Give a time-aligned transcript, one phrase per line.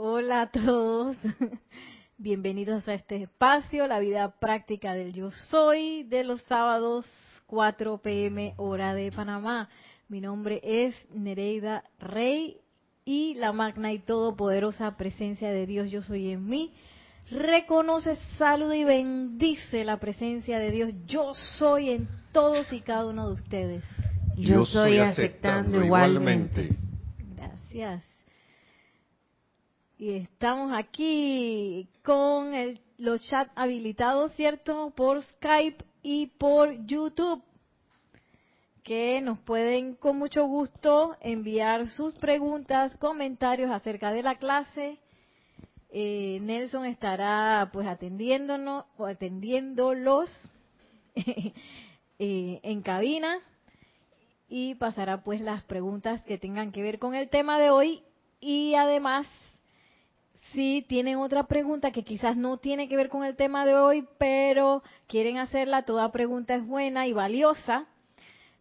[0.00, 1.16] Hola a todos.
[2.18, 7.04] Bienvenidos a este espacio, la vida práctica del yo soy, de los sábados
[7.46, 9.68] 4 pm hora de Panamá.
[10.08, 12.58] Mi nombre es Nereida Rey
[13.04, 16.72] y la magna y todopoderosa presencia de Dios yo soy en mí.
[17.28, 23.26] Reconoce, saluda y bendice la presencia de Dios yo soy en todos y cada uno
[23.26, 23.84] de ustedes.
[24.36, 26.68] Yo, soy aceptando, igualmente.
[27.34, 28.07] Gracias.
[30.00, 34.92] Y estamos aquí con el, los chats habilitados, ¿cierto?
[34.94, 37.42] Por Skype y por YouTube.
[38.84, 44.98] Que nos pueden con mucho gusto enviar sus preguntas, comentarios acerca de la clase.
[45.90, 50.30] Eh, Nelson estará pues atendiéndonos o atendiéndolos
[51.16, 53.38] eh, en cabina
[54.48, 58.04] y pasará pues las preguntas que tengan que ver con el tema de hoy
[58.40, 59.26] y además
[60.52, 64.06] si tienen otra pregunta que quizás no tiene que ver con el tema de hoy,
[64.18, 67.86] pero quieren hacerla, toda pregunta es buena y valiosa,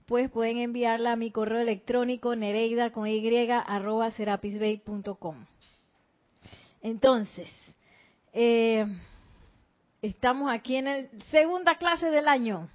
[0.05, 4.11] pues pueden enviarla a mi correo electrónico nereida con y arroba.
[6.81, 7.49] Entonces,
[8.33, 8.85] eh,
[10.01, 12.69] estamos aquí en la segunda clase del año.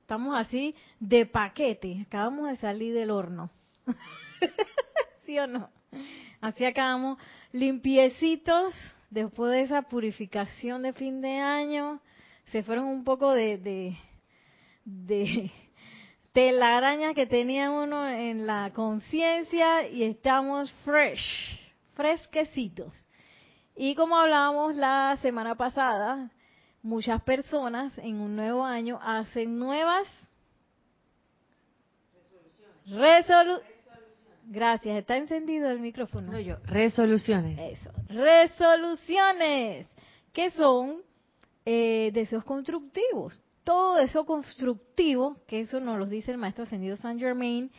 [0.00, 2.04] Estamos así de paquete.
[2.06, 3.50] Acabamos de salir del horno.
[5.24, 5.70] ¿Sí o no?
[6.44, 7.18] Así acabamos
[7.52, 8.74] limpiecitos
[9.08, 12.02] después de esa purificación de fin de año.
[12.52, 13.96] Se fueron un poco de, de,
[14.84, 15.50] de
[16.34, 21.58] telarañas que tenía uno en la conciencia y estamos fresh,
[21.94, 22.92] fresquecitos.
[23.74, 26.30] Y como hablábamos la semana pasada,
[26.82, 30.06] muchas personas en un nuevo año hacen nuevas
[32.84, 33.73] resoluciones.
[34.46, 36.32] Gracias, está encendido el micrófono.
[36.32, 37.58] No yo, resoluciones.
[37.58, 39.86] Eso, resoluciones,
[40.32, 41.02] que son
[41.64, 43.40] eh, deseos constructivos.
[43.62, 47.70] Todo deseo constructivo, que eso nos lo dice el maestro ascendido Saint Germain,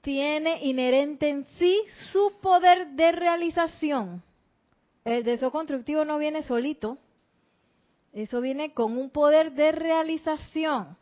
[0.00, 1.80] tiene inherente en sí
[2.10, 4.22] su poder de realización.
[5.04, 6.98] El deseo constructivo no viene solito,
[8.12, 10.96] eso viene con un poder de realización.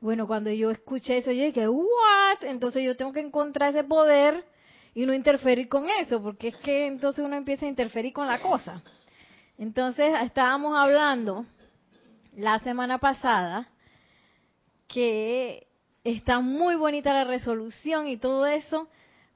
[0.00, 2.42] Bueno, cuando yo escuché eso, yo dije, ¿what?
[2.42, 4.44] Entonces yo tengo que encontrar ese poder
[4.94, 8.40] y no interferir con eso, porque es que entonces uno empieza a interferir con la
[8.40, 8.82] cosa.
[9.58, 11.46] Entonces estábamos hablando
[12.36, 13.68] la semana pasada
[14.86, 15.66] que
[16.04, 18.88] está muy bonita la resolución y todo eso,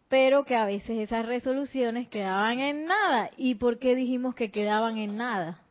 [0.09, 3.31] pero que a veces esas resoluciones quedaban en nada.
[3.37, 5.63] ¿Y por qué dijimos que quedaban en nada?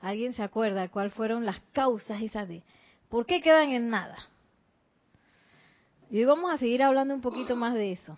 [0.00, 2.62] ¿Alguien se acuerda cuáles fueron las causas esas de
[3.08, 4.18] por qué quedan en nada?
[6.10, 8.16] Y hoy vamos a seguir hablando un poquito más de eso.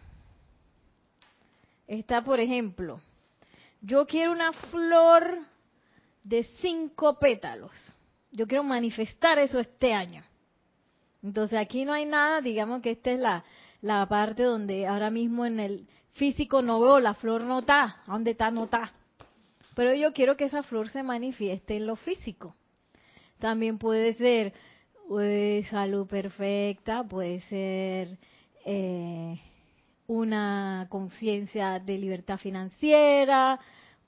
[1.86, 3.00] Está, por ejemplo,
[3.80, 5.38] yo quiero una flor
[6.22, 7.72] de cinco pétalos.
[8.30, 10.22] Yo quiero manifestar eso este año.
[11.22, 13.44] Entonces aquí no hay nada, digamos que esta es la,
[13.82, 18.32] la parte donde ahora mismo en el físico no veo, la flor no está, ¿dónde
[18.32, 18.50] está?
[18.50, 18.92] No está.
[19.74, 22.54] Pero yo quiero que esa flor se manifieste en lo físico.
[23.38, 24.52] También puede ser
[25.10, 28.16] pues, salud perfecta, puede ser
[28.64, 29.40] eh,
[30.06, 33.58] una conciencia de libertad financiera,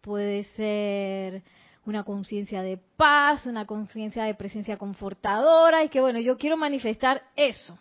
[0.00, 1.42] puede ser
[1.86, 7.24] una conciencia de paz, una conciencia de presencia confortadora, y que bueno, yo quiero manifestar
[7.34, 7.76] eso.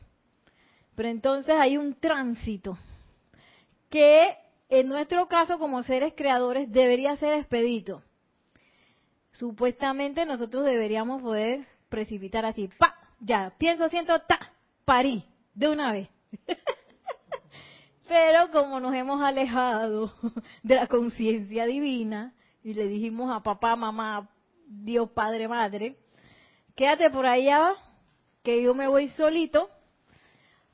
[0.96, 2.76] Pero entonces hay un tránsito
[3.92, 4.36] que
[4.68, 8.02] en nuestro caso como seres creadores debería ser expedito.
[9.34, 14.52] Supuestamente nosotros deberíamos poder precipitar así, pa, ya, pienso, siento, ta,
[14.84, 15.24] parí,
[15.54, 16.10] de una vez.
[18.08, 20.14] Pero como nos hemos alejado
[20.64, 22.34] de la conciencia divina
[22.64, 24.30] y le dijimos a papá, mamá,
[24.68, 25.96] Dios, Padre, Madre,
[26.76, 27.74] quédate por allá,
[28.44, 29.70] que yo me voy solito,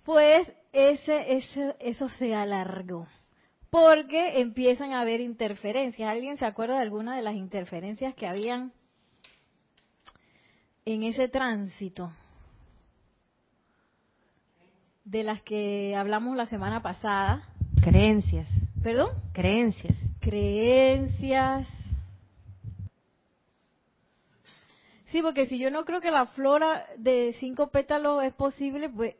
[0.03, 3.07] pues ese, ese, eso se alargó
[3.69, 6.09] porque empiezan a haber interferencias.
[6.09, 8.71] ¿Alguien se acuerda de alguna de las interferencias que habían
[10.85, 12.11] en ese tránsito?
[15.07, 17.47] De las que hablamos la semana pasada.
[17.81, 18.49] Creencias.
[18.83, 19.11] ¿Perdón?
[19.31, 19.97] Creencias.
[20.19, 21.65] Creencias.
[25.05, 29.15] Sí, porque si yo no creo que la flora de cinco pétalos es posible, pues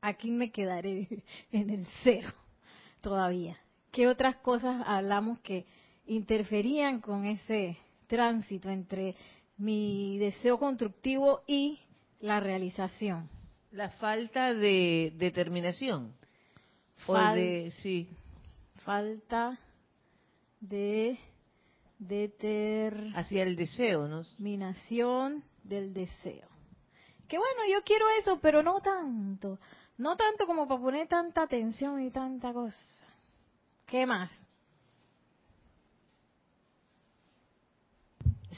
[0.00, 1.06] aquí me quedaré
[1.52, 2.30] en el cero
[3.02, 3.58] todavía?
[3.92, 5.66] ¿Qué otras cosas hablamos que
[6.06, 7.76] interferían con ese
[8.06, 9.16] tránsito entre
[9.58, 11.78] mi deseo constructivo y
[12.20, 13.28] la realización?
[13.70, 16.14] La falta de determinación.
[17.06, 18.08] o de, sí.
[18.84, 19.58] Falta
[20.60, 21.18] de
[21.98, 24.22] Determinación Hacia el deseo, ¿no?
[25.64, 26.48] del deseo.
[27.26, 29.58] Que bueno, yo quiero eso, pero no tanto.
[29.98, 32.78] No tanto como para poner tanta atención y tanta cosa.
[33.86, 34.30] ¿Qué más?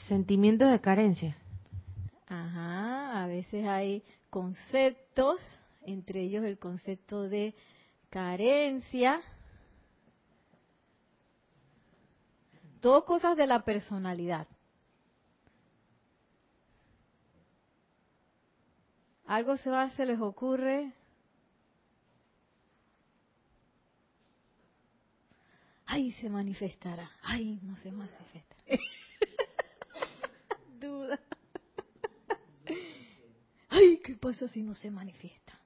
[0.07, 1.35] Sentimientos de carencia.
[2.27, 5.39] Ajá, a veces hay conceptos,
[5.83, 7.53] entre ellos el concepto de
[8.09, 9.21] carencia.
[12.79, 14.47] Todo cosas de la personalidad.
[19.25, 20.93] ¿Algo se va, se les ocurre?
[25.85, 27.09] Ay, se manifestará.
[27.21, 28.61] Ay, no se manifestará.
[30.79, 31.19] Duda.
[33.69, 35.59] Ay, ¿qué pasa si no se manifiesta?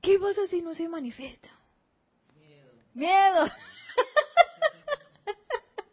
[0.00, 1.50] ¿Qué pasa si no se manifiesta?
[2.34, 2.72] Miedo.
[2.94, 3.46] Miedo.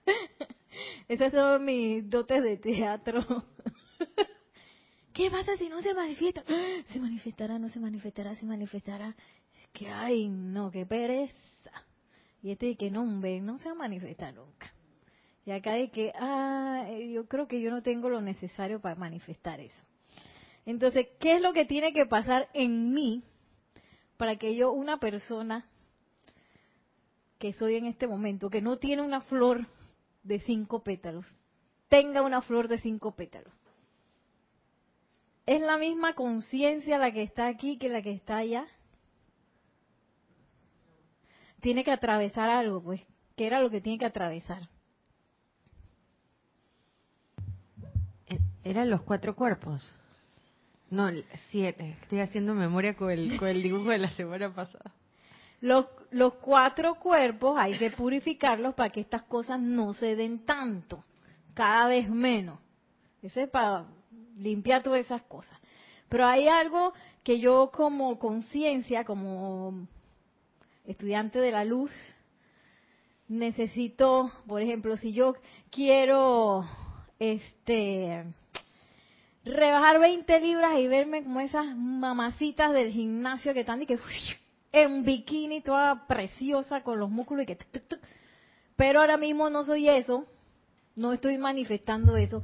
[1.09, 3.19] Esas son mis dotes de teatro.
[5.13, 6.43] ¿Qué pasa si no se manifiesta?
[6.87, 9.15] Se manifestará, no se manifestará, se manifestará.
[9.73, 11.71] Que ay, no, qué pereza.
[12.41, 14.71] Y este que no, no se va a manifestar nunca.
[15.45, 19.59] Y acá hay que, ah, yo creo que yo no tengo lo necesario para manifestar
[19.59, 19.85] eso.
[20.65, 23.23] Entonces, ¿qué es lo que tiene que pasar en mí
[24.17, 25.67] para que yo, una persona
[27.37, 29.67] que soy en este momento, que no tiene una flor
[30.23, 31.25] de cinco pétalos,
[31.87, 33.53] tenga una flor de cinco pétalos?
[35.45, 38.65] ¿Es la misma conciencia la que está aquí que la que está allá?
[41.61, 43.05] Tiene que atravesar algo, pues.
[43.35, 44.69] ¿Qué era lo que tiene que atravesar?
[48.27, 49.95] Eh, Eran los cuatro cuerpos.
[50.89, 51.09] No,
[51.49, 51.97] siete.
[52.01, 54.91] Estoy haciendo memoria con el, con el dibujo de la semana pasada.
[55.61, 61.03] Los, los cuatro cuerpos hay que purificarlos para que estas cosas no se den tanto,
[61.53, 62.59] cada vez menos.
[63.21, 63.85] Ese es para
[64.37, 65.57] limpiar todas esas cosas.
[66.09, 66.93] Pero hay algo
[67.23, 69.87] que yo como conciencia, como
[70.85, 71.91] estudiante de la luz,
[73.27, 75.33] necesito, por ejemplo, si yo
[75.71, 76.63] quiero
[77.17, 78.25] este
[79.45, 83.99] rebajar 20 libras y verme como esas mamacitas del gimnasio que están y que
[84.71, 87.57] en bikini toda preciosa con los músculos y que
[88.75, 90.25] pero ahora mismo no soy eso,
[90.95, 92.41] no estoy manifestando eso.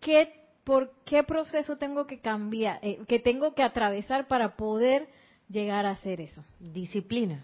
[0.00, 5.08] ¿Qué por qué proceso tengo que cambiar, eh, que tengo que atravesar para poder
[5.48, 6.44] llegar a hacer eso?
[6.60, 7.42] Disciplina.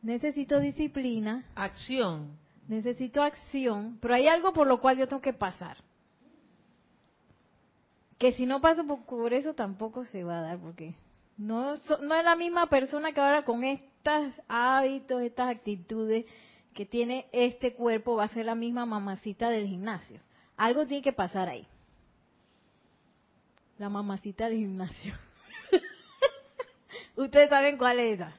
[0.00, 1.44] Necesito disciplina.
[1.54, 2.38] Acción.
[2.66, 5.76] Necesito acción, pero hay algo por lo cual yo tengo que pasar.
[8.22, 10.94] Que si no paso por, eso tampoco se va a dar, porque
[11.36, 16.24] no, no es la misma persona que ahora con estos hábitos, estas actitudes
[16.72, 20.20] que tiene este cuerpo, va a ser la misma mamacita del gimnasio.
[20.56, 21.66] Algo tiene que pasar ahí.
[23.76, 25.14] La mamacita del gimnasio.
[27.16, 28.36] Ustedes saben cuál es esa.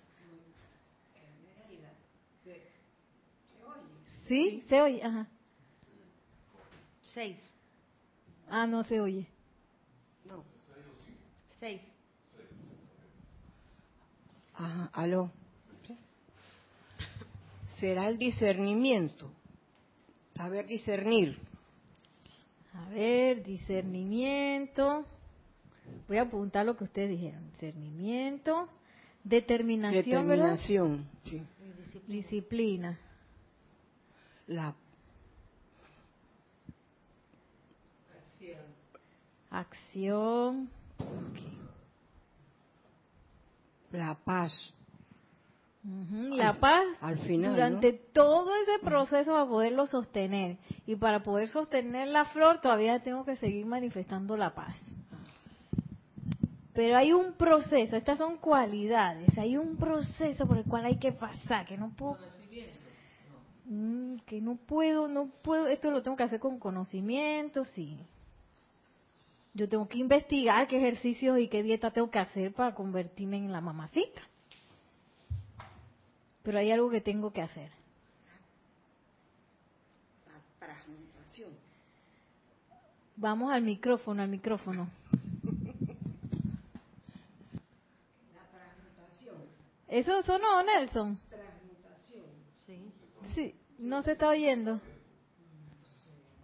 [4.29, 4.63] ¿Sí?
[4.69, 5.03] ¿Se oye?
[5.03, 5.27] Ajá.
[7.01, 7.51] Seis.
[8.49, 9.32] Ah, no se oye.
[11.63, 11.81] Seis.
[14.53, 15.31] Ajá, aló.
[17.79, 19.31] Será el discernimiento.
[20.35, 21.39] Saber discernir.
[22.73, 25.05] A ver, discernimiento.
[26.09, 27.49] Voy a apuntar lo que ustedes dijeron.
[27.51, 28.67] Discernimiento,
[29.23, 31.09] determinación, Determinación.
[31.23, 31.41] Sí.
[32.09, 32.99] Disciplina.
[34.47, 34.75] La
[39.49, 40.69] acción.
[43.91, 44.73] La paz.
[45.83, 47.99] La paz al final, durante ¿no?
[48.13, 50.57] todo ese proceso para poderlo sostener.
[50.87, 54.77] Y para poder sostener la flor todavía tengo que seguir manifestando la paz.
[56.73, 61.11] Pero hay un proceso, estas son cualidades, hay un proceso por el cual hay que
[61.11, 62.17] pasar, que no puedo
[63.65, 67.97] Mm, que no puedo, no puedo, esto lo tengo que hacer con conocimiento, sí.
[69.55, 73.51] Yo tengo que investigar qué ejercicios y qué dieta tengo que hacer para convertirme en
[73.51, 74.21] la mamacita.
[76.41, 77.69] Pero hay algo que tengo que hacer.
[80.27, 81.51] La transmutación.
[83.15, 84.89] Vamos al micrófono, al micrófono.
[89.87, 91.19] ¿Eso sonó, Nelson?
[92.65, 92.91] Sí.
[93.35, 94.81] Sí, no se está oyendo.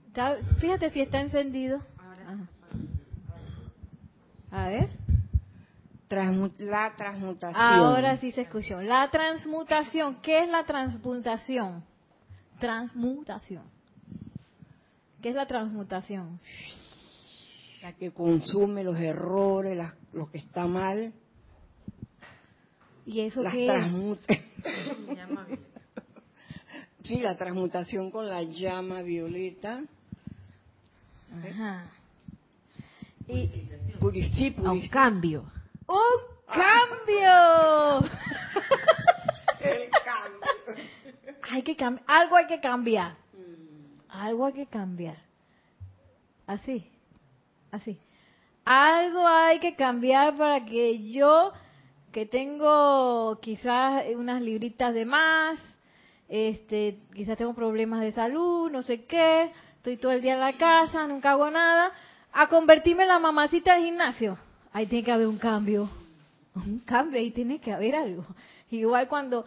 [0.08, 1.80] Está- fíjate si está encendido.
[4.52, 4.90] A ver.
[6.10, 7.62] Transmu- la transmutación.
[7.62, 8.82] Ahora sí se escuchó.
[8.82, 10.22] La transmutación.
[10.22, 11.84] ¿Qué es la transmutación?
[12.60, 13.64] transmutación.
[15.22, 16.40] ¿Qué es la transmutación?
[17.82, 21.14] La que consume los errores, las- lo que está mal,
[23.06, 23.72] ¿Y eso las qué es?
[23.72, 24.34] transmuta.
[27.04, 29.82] Sí, la transmutación con la llama violeta.
[31.44, 31.86] Ajá.
[33.30, 33.70] Y,
[34.00, 35.44] Puri- sí, A un cambio.
[35.88, 35.98] ¡Un
[36.48, 38.10] cambio!
[39.62, 40.86] El cambio.
[41.52, 43.16] hay que cam- algo hay que cambiar.
[44.10, 45.18] Algo hay que cambiar.
[46.48, 46.90] Así,
[47.72, 48.00] así.
[48.66, 51.52] Algo hay que cambiar para que yo,
[52.12, 55.60] que tengo quizás unas libritas de más,
[56.28, 60.54] este, quizás tengo problemas de salud, no sé qué, estoy todo el día en la
[60.58, 61.92] casa, nunca hago nada,
[62.32, 64.38] a convertirme en la mamacita del gimnasio.
[64.72, 65.90] Ahí tiene que haber un cambio.
[66.56, 68.26] Un cambio, ahí tiene que haber algo.
[68.72, 69.46] Igual cuando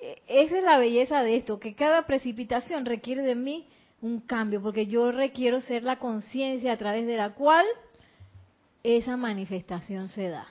[0.00, 3.66] eh, esa es la belleza de esto, que cada precipitación requiere de mí
[4.02, 7.64] un cambio, porque yo requiero ser la conciencia a través de la cual
[8.82, 10.46] esa manifestación se da.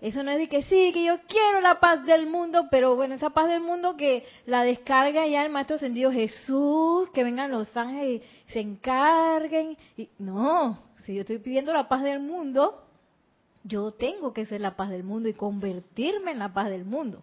[0.00, 3.14] Eso no es de que sí, que yo quiero la paz del mundo, pero bueno,
[3.14, 7.76] esa paz del mundo que la descarga ya el Maestro Ascendido Jesús, que vengan los
[7.76, 9.76] ángeles y se encarguen.
[9.96, 12.82] Y, no, si yo estoy pidiendo la paz del mundo,
[13.62, 17.22] yo tengo que ser la paz del mundo y convertirme en la paz del mundo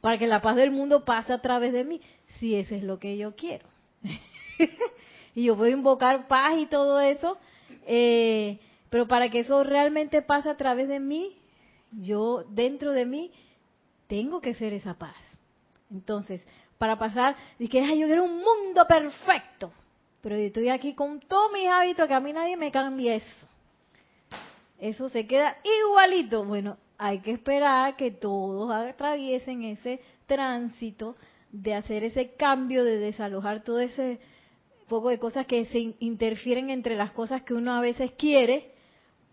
[0.00, 2.00] para que la paz del mundo pase a través de mí,
[2.38, 3.66] si eso es lo que yo quiero.
[5.34, 7.36] y yo puedo invocar paz y todo eso,
[7.86, 8.58] eh,
[8.90, 11.37] pero para que eso realmente pase a través de mí,
[11.92, 13.30] yo dentro de mí
[14.06, 15.16] tengo que ser esa paz.
[15.90, 16.44] Entonces,
[16.78, 19.72] para pasar, dije, "Ay, yo quiero un mundo perfecto,
[20.20, 23.46] pero yo estoy aquí con todos mis hábitos, que a mí nadie me cambie eso.
[24.78, 26.44] Eso se queda igualito.
[26.44, 31.16] Bueno, hay que esperar que todos atraviesen ese tránsito
[31.50, 34.20] de hacer ese cambio, de desalojar todo ese
[34.88, 38.72] poco de cosas que se in- interfieren entre las cosas que uno a veces quiere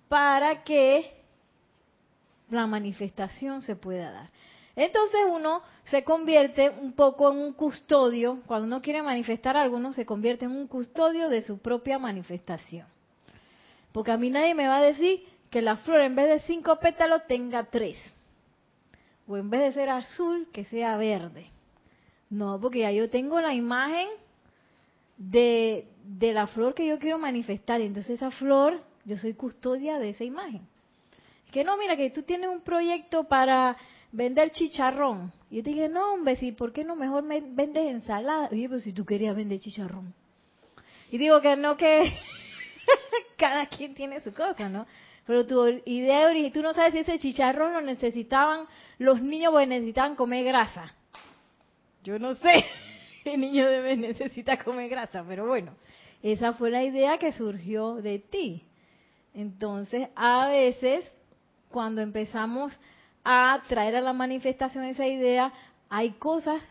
[0.08, 1.25] para que
[2.50, 4.30] la manifestación se pueda dar.
[4.76, 9.94] Entonces uno se convierte un poco en un custodio, cuando uno quiere manifestar algo, uno
[9.94, 12.88] se convierte en un custodio de su propia manifestación.
[13.94, 16.78] Porque a mí nadie me va a decir que la flor en vez de cinco
[16.80, 17.98] pétalos tenga tres.
[19.28, 21.50] O en vez de ser azul, que sea verde.
[22.30, 24.10] No, porque ya yo tengo la imagen
[25.18, 27.80] de, de la flor que yo quiero manifestar.
[27.80, 30.68] Entonces esa flor, yo soy custodia de esa imagen.
[31.56, 33.78] Que no, mira, que tú tienes un proyecto para
[34.12, 35.32] vender chicharrón.
[35.50, 38.50] Y yo te dije, no, hombre, sí, ¿por qué no mejor me vendes ensalada?
[38.52, 40.14] Oye, pero si tú querías vender chicharrón.
[41.10, 42.12] Y digo que no, que
[43.38, 44.86] cada quien tiene su cosa, ¿no?
[45.26, 49.68] Pero tu idea original, tú no sabes si ese chicharrón lo necesitaban los niños porque
[49.68, 50.94] necesitaban comer grasa.
[52.04, 52.66] Yo no sé,
[53.24, 55.72] el niño debe necesita comer grasa, pero bueno,
[56.22, 58.62] esa fue la idea que surgió de ti.
[59.34, 61.06] Entonces, a veces,
[61.70, 62.78] cuando empezamos
[63.24, 65.52] a traer a la manifestación esa idea,
[65.90, 66.62] hay cosas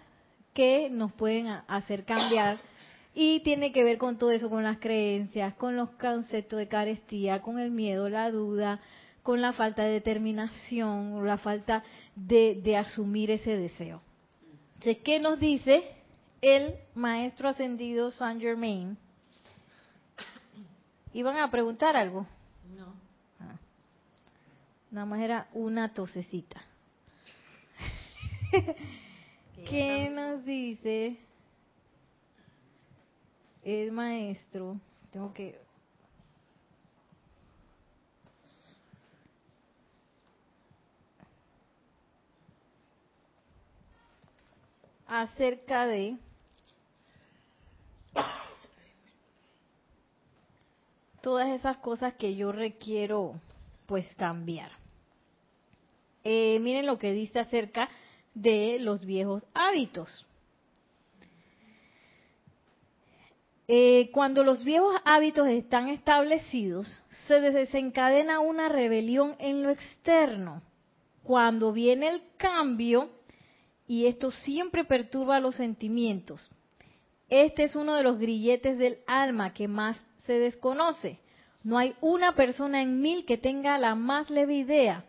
[0.53, 2.61] que nos pueden hacer cambiar
[3.15, 7.43] y tiene que ver con todo eso, con las creencias, con los conceptos de carestía,
[7.43, 8.81] con el miedo, la duda,
[9.23, 11.83] con la falta de determinación, la falta
[12.15, 14.01] de, de asumir ese deseo.
[14.75, 15.83] Entonces, ¿qué nos dice
[16.41, 18.99] el maestro ascendido Saint Germain?
[21.13, 22.27] ¿Iban a preguntar algo?
[22.77, 23.04] No.
[24.95, 26.63] Nada más era una tosecita.
[29.69, 31.17] ¿Qué nos dice
[33.65, 34.79] el maestro?
[35.11, 35.61] Tengo que...
[45.09, 46.17] acerca de
[51.21, 53.41] todas esas cosas que yo requiero
[53.87, 54.84] pues cambiar.
[56.25, 57.91] Eh, miren lo que dice acerca
[58.33, 60.27] de los viejos hábitos.
[63.69, 70.63] Eh, cuando los viejos hábitos están establecidos, se desencadena una rebelión en lo externo.
[71.23, 73.11] Cuando viene el cambio,
[73.87, 76.51] y esto siempre perturba los sentimientos,
[77.29, 81.19] este es uno de los grilletes del alma que más se desconoce.
[81.63, 85.05] No hay una persona en mil que tenga la más leve idea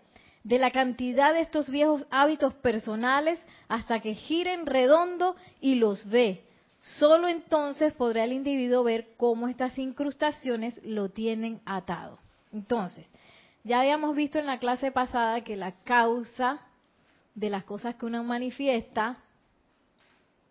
[0.45, 6.45] de la cantidad de estos viejos hábitos personales hasta que giren redondo y los ve.
[6.83, 12.19] Solo entonces podrá el individuo ver cómo estas incrustaciones lo tienen atado.
[12.53, 13.09] Entonces,
[13.63, 16.61] ya habíamos visto en la clase pasada que la causa
[17.33, 19.17] de las cosas que uno manifiesta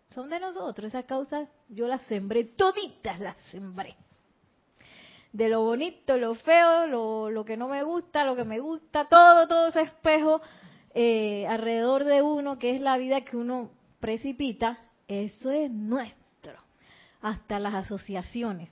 [0.09, 0.87] son de nosotros.
[0.87, 3.95] Esas causas yo las sembré, toditas las sembré.
[5.35, 9.09] De lo bonito, lo feo, lo, lo que no me gusta, lo que me gusta,
[9.09, 10.41] todo, todo ese espejo
[10.93, 16.53] eh, alrededor de uno, que es la vida que uno precipita, eso es nuestro.
[17.21, 18.69] Hasta las asociaciones.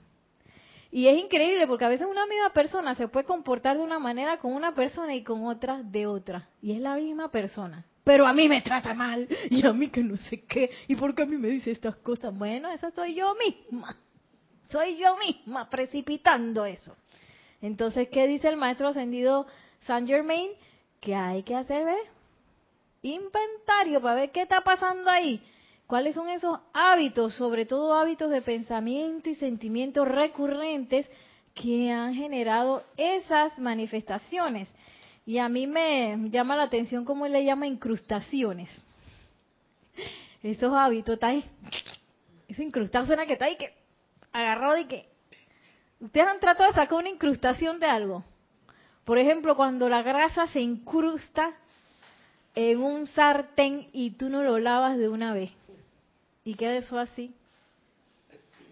[0.90, 4.38] Y es increíble porque a veces una misma persona se puede comportar de una manera
[4.38, 6.48] con una persona y con otra de otra.
[6.62, 7.84] Y es la misma persona.
[8.04, 10.70] Pero a mí me trata mal y a mí que no sé qué.
[10.88, 12.34] ¿Y por qué a mí me dice estas cosas?
[12.34, 13.98] Bueno, esa soy yo misma.
[14.70, 16.96] Soy yo misma precipitando eso.
[17.60, 19.46] Entonces, ¿qué dice el maestro ascendido
[19.82, 20.50] Saint Germain?
[21.00, 22.08] Que hay que hacer, ¿ves?
[23.02, 25.40] Inventario para ver qué está pasando ahí
[25.86, 31.08] cuáles son esos hábitos, sobre todo hábitos de pensamiento y sentimientos recurrentes
[31.54, 34.68] que han generado esas manifestaciones.
[35.26, 38.68] Y a mí me llama la atención cómo él le llama incrustaciones.
[40.42, 41.44] Esos hábitos, está ahí.
[42.48, 43.72] Esa incrustación que está ahí, que
[44.34, 45.08] agarró y que...
[46.00, 48.24] Ustedes han tratado de sacar una incrustación de algo.
[49.04, 51.54] Por ejemplo, cuando la grasa se incrusta
[52.54, 55.50] en un sartén y tú no lo lavas de una vez
[56.44, 57.34] y queda eso así.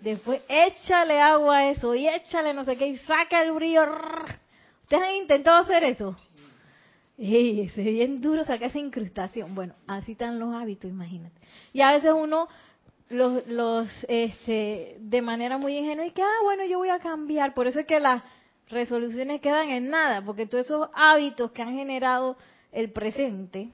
[0.02, 3.83] Después échale agua a eso y échale no sé qué y saca el brillo.
[4.83, 6.16] ¿Ustedes han intentado hacer eso?
[7.16, 9.54] Y es bien duro sacar esa incrustación.
[9.54, 11.40] Bueno, así están los hábitos, imagínate.
[11.73, 12.49] Y a veces uno
[13.12, 17.54] los, los este, de manera muy ingenua y que, ah, bueno, yo voy a cambiar.
[17.54, 18.23] Por eso es que las
[18.69, 22.37] resoluciones quedan en nada, porque todos esos hábitos que han generado
[22.73, 23.71] el presente,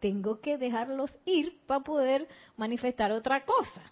[0.00, 3.82] tengo que dejarlos ir para poder manifestar otra cosa.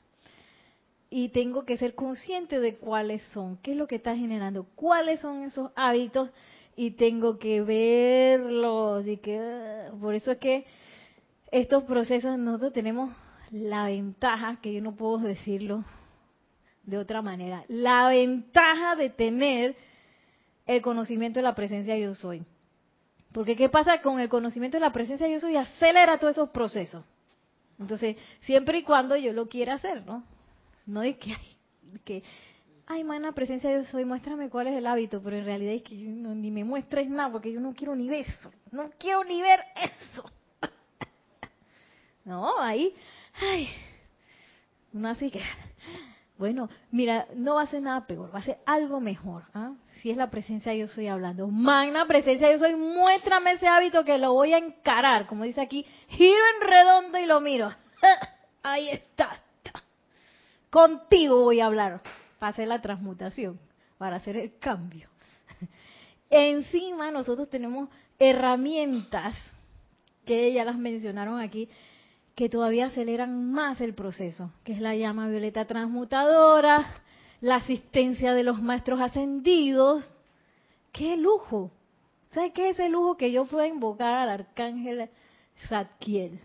[1.08, 5.20] Y tengo que ser consciente de cuáles son, qué es lo que está generando, cuáles
[5.20, 6.30] son esos hábitos
[6.76, 10.64] y tengo que verlos y que por eso es que
[11.50, 13.10] estos procesos nosotros tenemos
[13.50, 15.84] la ventaja, que yo no puedo decirlo
[16.84, 19.76] de otra manera, la ventaja de tener
[20.66, 22.44] el conocimiento de la presencia yo soy.
[23.32, 25.56] Porque ¿qué pasa con el conocimiento de la presencia de yo soy?
[25.56, 27.04] Acelera todos esos procesos.
[27.78, 30.24] Entonces, siempre y cuando yo lo quiera hacer, ¿no?
[30.86, 31.34] No es que,
[32.04, 32.22] que
[32.86, 35.82] ay, mana, presencia de yo soy, muéstrame cuál es el hábito, pero en realidad es
[35.82, 39.40] que ni me muestres nada, porque yo no quiero ni ver eso, no quiero ni
[39.40, 40.24] ver eso.
[42.24, 42.92] no, ahí,
[43.40, 43.68] ay,
[44.92, 45.42] uno así que,
[46.38, 49.44] bueno, mira, no va a ser nada peor, va a ser algo mejor.
[49.54, 49.74] ¿ah?
[50.00, 51.48] Si es la presencia yo soy hablando.
[51.48, 55.26] Magna presencia yo soy, muéstrame ese hábito que lo voy a encarar.
[55.26, 57.70] Como dice aquí, giro en redondo y lo miro.
[58.62, 59.36] Ahí está.
[60.70, 62.00] Contigo voy a hablar
[62.38, 63.60] para hacer la transmutación,
[63.98, 65.08] para hacer el cambio.
[66.30, 69.36] Encima nosotros tenemos herramientas
[70.24, 71.68] que ya las mencionaron aquí,
[72.34, 77.02] que todavía aceleran más el proceso, que es la llama violeta transmutadora,
[77.40, 80.08] la asistencia de los maestros ascendidos.
[80.92, 81.70] ¡Qué lujo!
[82.30, 85.10] ¿Sabe qué es el lujo que yo pueda invocar al arcángel
[85.68, 86.40] Zadkiel?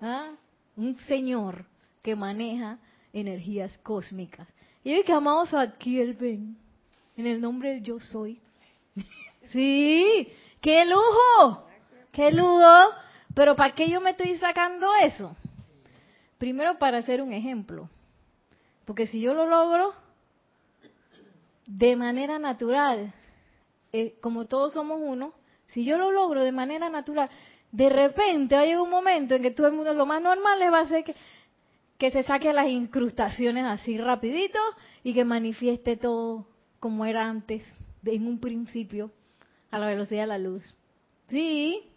[0.00, 0.32] ¿Ah?
[0.76, 1.66] Un señor
[2.02, 2.78] que maneja
[3.12, 4.48] energías cósmicas.
[4.82, 6.56] Y hoy que amado Zadkiel, ven,
[7.16, 8.40] en el nombre de yo soy.
[9.52, 10.28] sí,
[10.60, 11.66] qué lujo,
[12.12, 12.90] qué lujo
[13.34, 15.36] pero ¿para qué yo me estoy sacando eso?
[16.38, 17.88] Primero para hacer un ejemplo.
[18.84, 19.94] Porque si yo lo logro
[21.66, 23.12] de manera natural,
[23.92, 25.32] eh, como todos somos uno,
[25.68, 27.30] si yo lo logro de manera natural,
[27.70, 30.58] de repente va a llegar un momento en que todo el mundo lo más normal
[30.58, 31.14] le va a hacer que,
[31.98, 34.58] que se saque las incrustaciones así rapidito
[35.04, 36.46] y que manifieste todo
[36.80, 37.62] como era antes,
[38.04, 39.12] en un principio,
[39.70, 40.74] a la velocidad de la luz.
[41.28, 41.89] Sí,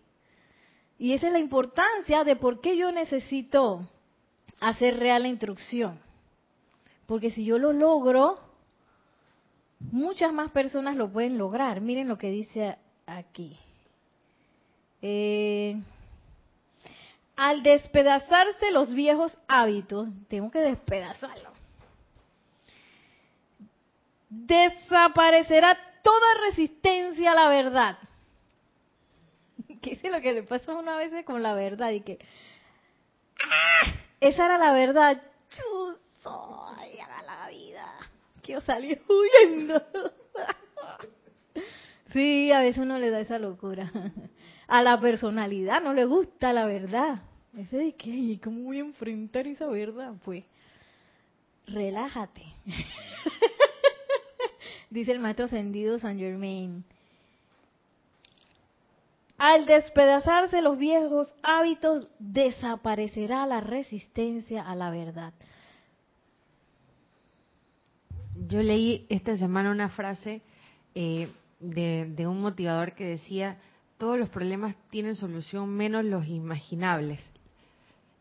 [1.03, 3.85] y esa es la importancia de por qué yo necesito
[4.61, 5.99] hacer real la instrucción.
[7.07, 8.39] Porque si yo lo logro,
[9.91, 11.81] muchas más personas lo pueden lograr.
[11.81, 13.57] Miren lo que dice aquí.
[15.01, 15.75] Eh,
[17.35, 21.49] al despedazarse los viejos hábitos, tengo que despedazarlo.
[24.29, 27.97] Desaparecerá toda resistencia a la verdad
[29.83, 32.17] que es lo que le pasa una vez con la verdad y que
[34.19, 35.21] esa era la verdad.
[35.49, 37.93] Chuzo, ay, la vida.
[38.41, 39.83] Quiero salir huyendo.
[42.13, 43.91] Sí, a veces uno le da esa locura.
[44.67, 47.21] A la personalidad no le gusta la verdad.
[47.57, 50.13] Ese de que, ¿cómo voy a enfrentar esa verdad?
[50.23, 50.45] Pues,
[51.67, 52.43] relájate.
[54.89, 56.85] Dice el maestro ascendido San Germain
[59.45, 65.33] Al despedazarse los viejos hábitos, desaparecerá la resistencia a la verdad.
[68.47, 70.41] Yo leí esta semana una frase
[70.95, 71.27] eh,
[71.59, 73.57] de, de un motivador que decía,
[73.97, 77.29] todos los problemas tienen solución menos los imaginables.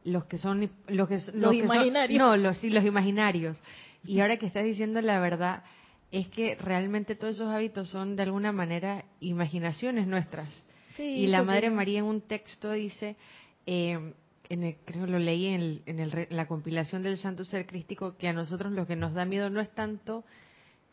[0.05, 2.19] Los que son los que, los Los que son- imaginarios.
[2.19, 3.57] no, los sí, los imaginarios.
[4.05, 5.63] Y ahora que estás diciendo la verdad
[6.11, 10.65] es que realmente todos esos hábitos son de alguna manera imaginaciones nuestras.
[11.03, 13.17] Sí, y la Madre María en un texto dice,
[13.67, 13.99] eh,
[14.49, 17.45] en el- creo que lo leí en, el- en el en la compilación del Santo
[17.45, 20.25] Ser Crístico, que a nosotros lo que nos da miedo no es tanto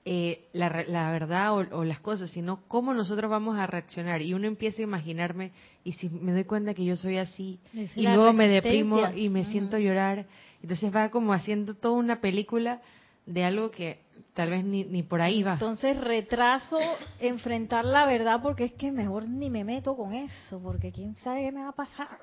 [0.06, 4.22] eh, la, la verdad o, o las cosas, sino cómo nosotros vamos a reaccionar.
[4.22, 5.52] Y uno empieza a imaginarme,
[5.84, 9.30] y si me doy cuenta que yo soy así, Es y luego me deprimo y
[9.30, 10.26] me siento llorar,
[10.64, 12.82] entonces va como haciendo toda una película
[13.26, 14.00] de algo que
[14.34, 15.54] tal vez ni, ni por ahí va.
[15.54, 16.80] Entonces retraso
[17.20, 21.44] enfrentar la verdad porque es que mejor ni me meto con eso, porque quién sabe
[21.44, 22.20] qué me va a pasar.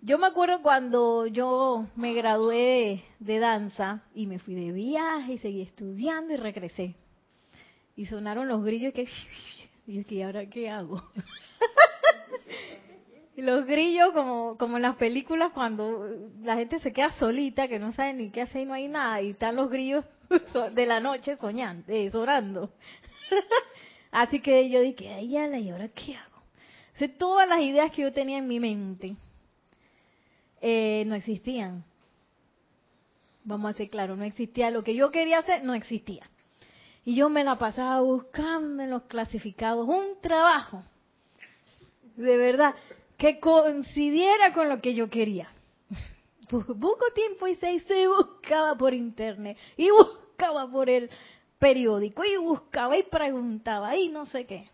[0.00, 5.38] Yo me acuerdo cuando yo me gradué de, danza y me fui de viaje y
[5.38, 6.94] seguí estudiando y regresé.
[7.96, 9.08] Y sonaron los grillos que...
[9.88, 11.02] Y ¿y ahora qué hago?
[13.36, 16.08] Los grillos como, como en las películas cuando
[16.42, 19.22] la gente se queda solita, que no sabe ni qué hacer y no hay nada,
[19.22, 20.04] y están los grillos
[20.74, 22.70] de la noche soñando, eh, orando.
[24.10, 26.38] Así que yo dije, ay, ala, ¿y ahora qué hago?
[27.00, 29.16] O todas las ideas que yo tenía en mi mente
[30.60, 31.84] eh, no existían.
[33.44, 34.70] Vamos a ser claros, no existía.
[34.70, 36.28] Lo que yo quería hacer no existía.
[37.04, 40.82] Y yo me la pasaba buscando en los clasificados un trabajo,
[42.16, 42.74] de verdad,
[43.16, 45.48] que coincidiera con lo que yo quería.
[46.48, 51.10] Poco tiempo hice eso y buscaba por internet, y buscaba por el
[51.58, 54.68] periódico, y buscaba y preguntaba, y no sé qué.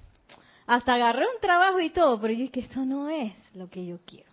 [0.67, 3.85] Hasta agarré un trabajo y todo, pero yo dije que esto no es lo que
[3.85, 4.31] yo quiero.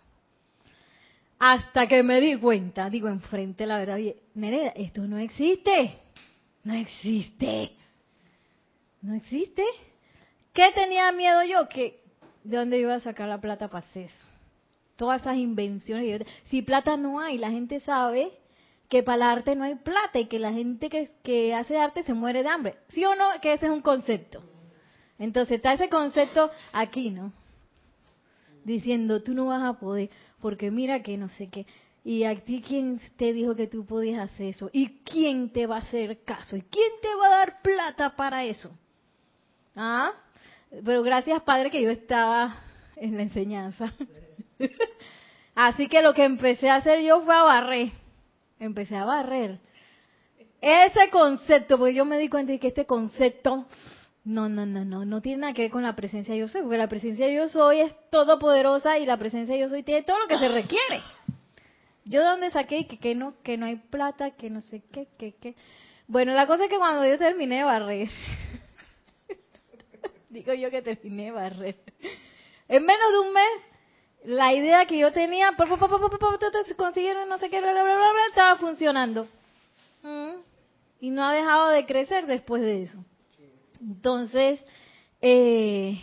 [1.38, 3.98] Hasta que me di cuenta, digo, enfrente la verdad,
[4.34, 5.98] Nereida, esto no existe.
[6.62, 7.72] No existe.
[9.00, 9.64] No existe.
[10.52, 11.68] ¿Qué tenía miedo yo?
[11.68, 12.00] Que
[12.44, 14.21] de dónde iba a sacar la plata para hacer eso.
[14.96, 16.26] Todas esas invenciones.
[16.46, 18.32] Si plata no hay, la gente sabe
[18.88, 20.90] que para el arte no hay plata y que la gente
[21.22, 22.76] que hace arte se muere de hambre.
[22.88, 23.28] ¿Sí o no?
[23.40, 24.42] Que ese es un concepto.
[25.18, 27.32] Entonces está ese concepto aquí, ¿no?
[28.64, 31.66] Diciendo, tú no vas a poder, porque mira que no sé qué.
[32.04, 34.68] ¿Y a ti quién te dijo que tú podías hacer eso?
[34.72, 36.56] ¿Y quién te va a hacer caso?
[36.56, 38.76] ¿Y quién te va a dar plata para eso?
[39.76, 40.10] ¿Ah?
[40.84, 42.56] Pero gracias, Padre, que yo estaba
[42.96, 43.92] en la enseñanza.
[45.54, 47.90] Así que lo que empecé a hacer yo fue a barrer.
[48.58, 49.58] Empecé a barrer.
[50.60, 53.66] Ese concepto, porque yo me di cuenta de que este concepto,
[54.24, 56.62] no, no, no, no, no tiene nada que ver con la presencia de yo soy,
[56.62, 60.02] porque la presencia de yo soy es todopoderosa y la presencia de yo soy tiene
[60.02, 61.02] todo lo que se requiere.
[62.04, 65.08] Yo de dónde saqué que, que no, que no hay plata, que no sé qué,
[65.18, 65.56] que, que.
[66.06, 68.08] Bueno, la cosa es que cuando yo terminé de barrer,
[70.30, 71.76] digo yo que terminé de barrer,
[72.68, 73.71] en menos de un mes,
[74.24, 75.52] la idea que yo tenía,
[76.76, 79.26] consiguieron no sé qué, bla, bla, bla, bla, estaba funcionando.
[80.02, 80.40] Mm.
[81.00, 83.04] Y no ha dejado de crecer después de eso.
[83.80, 84.64] Entonces,
[85.20, 86.00] eh,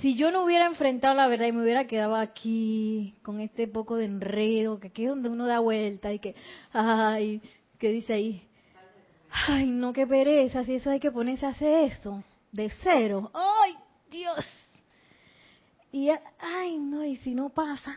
[0.00, 3.96] si yo no hubiera enfrentado la verdad y me hubiera quedado aquí con este poco
[3.96, 6.36] de enredo, que aquí es donde uno da vuelta y que,
[6.72, 7.42] ay,
[7.78, 8.48] ¿qué dice ahí?
[9.48, 13.30] Ay, no, qué pereza, si eso hay que ponerse a hacer eso, de cero.
[13.34, 13.74] Ay,
[14.10, 14.46] Dios.
[15.92, 17.96] Y, ay, no, y si no pasa,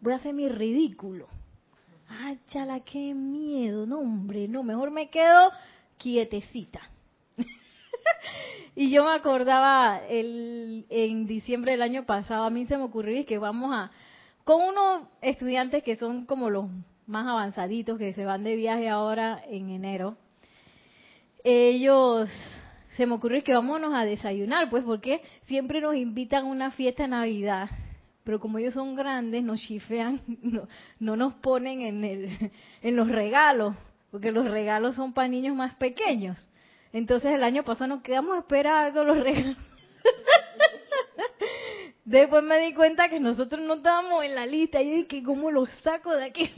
[0.00, 1.28] voy a hacer mi ridículo.
[2.08, 5.50] Ay, chala, qué miedo, no, hombre, no, mejor me quedo
[5.96, 6.80] quietecita.
[8.76, 13.24] y yo me acordaba el, en diciembre del año pasado, a mí se me ocurrió
[13.24, 13.90] que vamos a,
[14.44, 16.66] con unos estudiantes que son como los
[17.06, 20.16] más avanzaditos, que se van de viaje ahora en enero,
[21.44, 22.30] ellos,
[22.96, 27.04] se me ocurrió que vámonos a desayunar, pues porque siempre nos invitan a una fiesta
[27.04, 27.70] de Navidad,
[28.24, 30.68] pero como ellos son grandes, nos chifean, no,
[31.00, 32.50] no nos ponen en, el,
[32.82, 33.74] en los regalos,
[34.10, 36.36] porque los regalos son para niños más pequeños.
[36.92, 39.56] Entonces el año pasado nos quedamos esperando los regalos.
[42.04, 44.82] Después me di cuenta que nosotros no estábamos en la lista.
[44.82, 46.50] Y yo dije, ¿cómo los saco de aquí?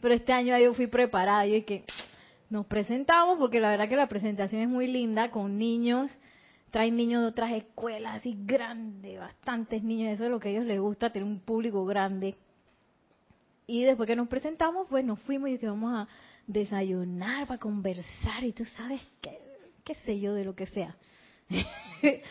[0.00, 1.46] Pero este año yo fui preparada.
[1.46, 1.84] Yo dije,
[2.54, 6.16] nos presentamos porque la verdad que la presentación es muy linda con niños.
[6.70, 10.12] Traen niños de otras escuelas así grandes, bastantes niños.
[10.12, 12.36] Eso es lo que a ellos les gusta, tener un público grande.
[13.66, 16.08] Y después que nos presentamos, pues nos fuimos y dije, vamos a
[16.46, 19.36] desayunar para conversar y tú sabes qué,
[19.82, 20.94] qué sé yo de lo que sea.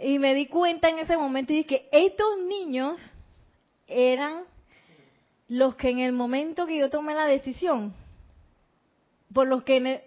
[0.00, 3.00] Y me di cuenta en ese momento y dije estos niños
[3.88, 4.44] eran
[5.48, 7.92] los que en el momento que yo tomé la decisión,
[9.32, 10.04] por los que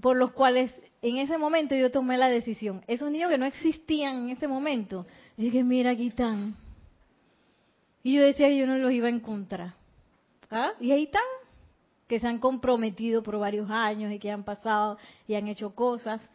[0.00, 4.24] por los cuales en ese momento yo tomé la decisión, esos niños que no existían
[4.24, 6.56] en ese momento, yo dije, mira, aquí están.
[8.02, 9.74] Y yo decía que yo no los iba a encontrar.
[10.50, 10.72] ¿Ah?
[10.80, 11.22] Y ahí están,
[12.06, 16.26] que se han comprometido por varios años y que han pasado y han hecho cosas.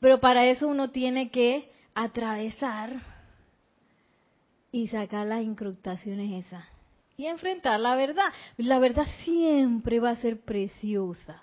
[0.00, 3.02] Pero para eso uno tiene que atravesar
[4.72, 6.77] y sacar las incrustaciones esas
[7.18, 8.32] y enfrentar la verdad.
[8.56, 11.42] La verdad siempre va a ser preciosa.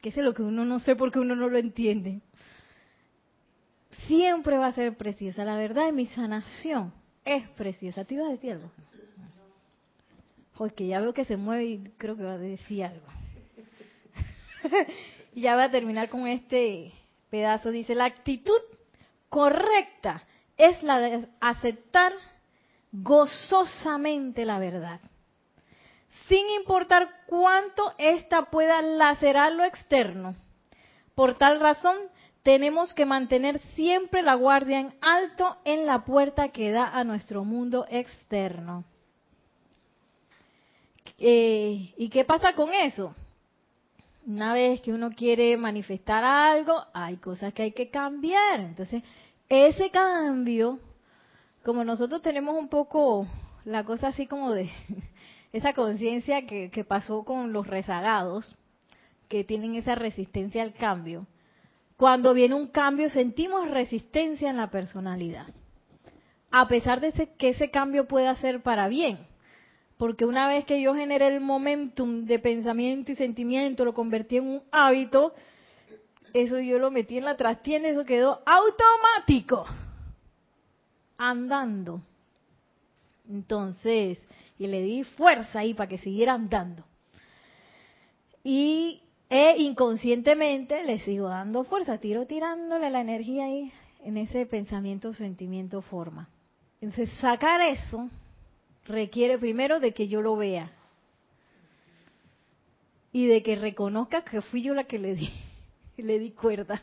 [0.00, 2.20] Que es lo que uno no sé porque uno no lo entiende.
[4.06, 5.44] Siempre va a ser preciosa.
[5.44, 6.92] La verdad de mi sanación
[7.24, 8.04] es preciosa.
[8.04, 8.70] ¿Te ibas a decir algo?
[10.56, 13.06] Porque ya veo que se mueve y creo que va a decir algo.
[15.34, 16.92] ya voy a terminar con este
[17.30, 17.70] pedazo.
[17.70, 18.60] Dice, la actitud
[19.30, 20.24] correcta
[20.58, 22.12] es la de aceptar
[22.92, 25.00] gozosamente la verdad,
[26.28, 30.34] sin importar cuánto ésta pueda lacerar lo externo.
[31.14, 31.96] Por tal razón,
[32.42, 37.44] tenemos que mantener siempre la guardia en alto en la puerta que da a nuestro
[37.44, 38.84] mundo externo.
[41.18, 43.14] Eh, ¿Y qué pasa con eso?
[44.26, 48.60] Una vez que uno quiere manifestar algo, hay cosas que hay que cambiar.
[48.60, 49.02] Entonces,
[49.48, 50.78] ese cambio,
[51.66, 53.26] como nosotros tenemos un poco
[53.64, 54.70] la cosa así como de
[55.52, 58.56] esa conciencia que, pasó con los rezagados,
[59.28, 61.26] que tienen esa resistencia al cambio,
[61.96, 65.48] cuando viene un cambio sentimos resistencia en la personalidad,
[66.52, 69.18] a pesar de que ese cambio pueda ser para bien.
[69.98, 74.46] Porque una vez que yo generé el momentum de pensamiento y sentimiento, lo convertí en
[74.46, 75.34] un hábito,
[76.32, 79.66] eso yo lo metí en la trastienda, eso quedó automático,
[81.18, 82.02] andando.
[83.28, 84.18] Entonces,
[84.58, 86.84] y le di fuerza ahí para que siguiera andando.
[88.44, 93.72] Y e inconscientemente le sigo dando fuerza, tiro tirándole la energía ahí
[94.04, 96.28] en ese pensamiento, sentimiento, forma.
[96.80, 98.08] Entonces, sacar eso
[98.86, 100.70] requiere primero de que yo lo vea
[103.12, 105.28] y de que reconozca que fui yo la que le di,
[105.96, 106.80] le di cuerda.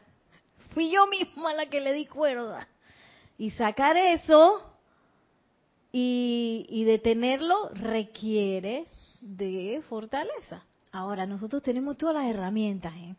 [0.73, 2.67] Fui yo misma la que le di cuerda.
[3.37, 4.77] Y sacar eso
[5.91, 8.87] y, y detenerlo requiere
[9.21, 10.63] de fortaleza.
[10.91, 13.15] Ahora, nosotros tenemos todas las herramientas, ¿eh?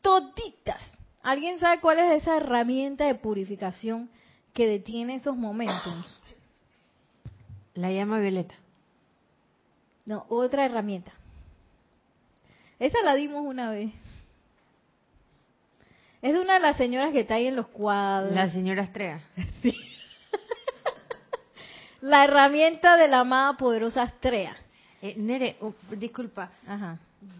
[0.00, 0.82] Toditas.
[1.22, 4.10] ¿Alguien sabe cuál es esa herramienta de purificación
[4.52, 6.20] que detiene esos momentos?
[7.74, 8.54] La llama violeta.
[10.04, 11.12] No, otra herramienta.
[12.78, 13.92] Esa la dimos una vez.
[16.22, 18.32] Es de una de las señoras que está ahí en los cuadros.
[18.32, 19.20] La señora Estrella.
[19.60, 19.76] Sí.
[22.00, 24.56] la herramienta de la amada poderosa Estrella.
[25.02, 26.52] Eh, Nere, oh, disculpa.
[26.66, 26.98] Ajá.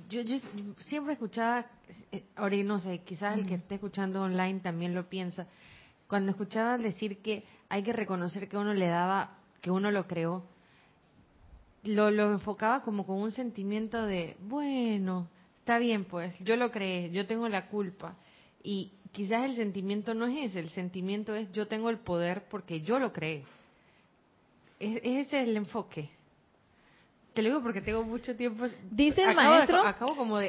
[0.08, 0.36] Yo, yo,
[0.80, 1.66] siempre escuchaba,
[2.10, 5.46] eh, ahora no sé, quizás el que esté escuchando online también lo piensa,
[6.06, 10.44] cuando escuchaba decir que hay que reconocer que uno le daba que uno lo creó,
[11.84, 15.28] lo, lo enfocaba como con un sentimiento de, bueno,
[15.60, 18.14] está bien pues, yo lo creé, yo tengo la culpa.
[18.62, 22.80] Y quizás el sentimiento no es ese, el sentimiento es yo tengo el poder porque
[22.80, 23.44] yo lo creé.
[24.78, 26.10] Es, ese es el enfoque.
[27.34, 28.66] Te lo digo porque tengo mucho tiempo.
[28.90, 29.82] Dice el maestro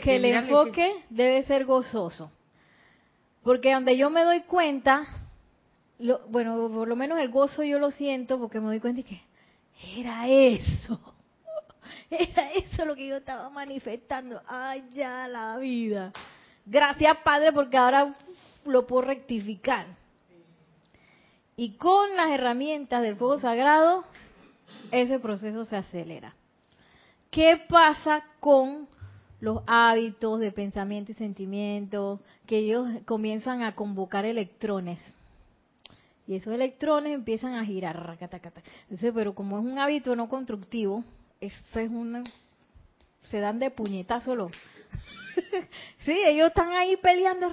[0.02, 2.32] que el enfoque debe ser gozoso.
[3.42, 5.04] Porque donde yo me doy cuenta
[6.30, 9.22] bueno, por lo menos el gozo yo lo siento porque me doy cuenta de que
[9.98, 11.00] era eso.
[12.10, 14.42] Era eso lo que yo estaba manifestando.
[14.48, 16.12] Ay, ya la vida.
[16.66, 18.16] Gracias, Padre, porque ahora
[18.66, 19.86] lo puedo rectificar.
[21.56, 24.04] Y con las herramientas del fuego sagrado,
[24.92, 26.34] ese proceso se acelera.
[27.30, 28.88] ¿Qué pasa con
[29.40, 32.22] los hábitos de pensamiento y sentimiento?
[32.48, 35.14] Que ellos comienzan a convocar electrones
[36.28, 38.18] y esos electrones empiezan a girar.
[38.84, 41.04] Entonces, pero como es un hábito no constructivo,
[41.42, 42.24] es una,
[43.24, 44.52] se dan de puñetazo los.
[46.06, 47.52] sí, ellos están ahí peleando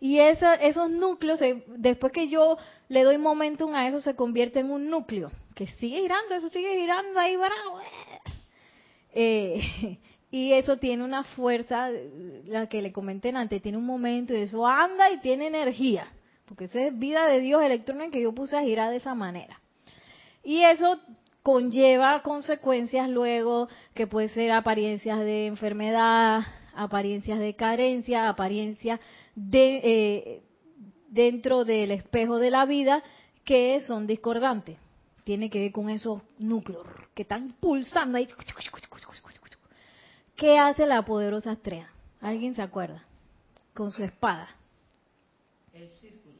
[0.00, 2.56] y esos núcleos, después que yo
[2.88, 6.78] le doy momentum a eso, se convierte en un núcleo que sigue girando, eso sigue
[6.78, 7.80] girando ahí, bravo.
[9.18, 9.98] Eh,
[10.30, 11.88] y eso tiene una fuerza,
[12.44, 16.12] la que le comenté antes, tiene un momento y eso anda y tiene energía
[16.46, 19.60] porque esa es vida de Dios electrónica que yo puse a girar de esa manera.
[20.44, 21.00] Y eso
[21.42, 26.40] conlleva consecuencias luego que puede ser apariencias de enfermedad,
[26.76, 29.00] apariencias de carencia, apariencias
[29.34, 30.42] de, eh,
[31.08, 33.02] dentro del espejo de la vida
[33.44, 34.78] que son discordantes.
[35.24, 38.28] Tiene que ver con esos núcleos que están pulsando ahí.
[40.36, 41.88] ¿Qué hace la poderosa estrella?
[42.20, 43.04] ¿Alguien se acuerda?
[43.74, 44.48] Con su espada.
[45.72, 46.36] El círculo.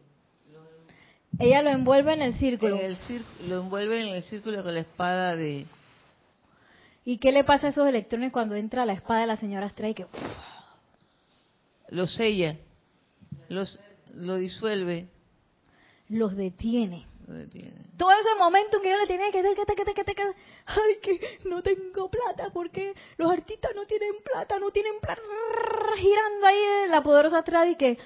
[1.39, 2.77] Ella lo envuelve en el círculo.
[2.77, 5.67] El círculo, lo envuelve en el círculo con la espada de...
[7.07, 9.95] ¿Y qué le pasa a esos electrones cuando entra la espada de la señora Stray?
[9.95, 10.07] Que,
[11.89, 12.57] Los sella,
[13.49, 13.79] los,
[14.13, 15.09] lo disuelve.
[16.09, 17.07] los detiene.
[17.97, 20.23] Todo ese momento en que yo le tenía que decir que, que, que, que, que,
[20.67, 25.23] ay, que no tengo plata porque los artistas no tienen plata, no tienen plata,
[25.97, 27.99] girando ahí la poderosa Astral y que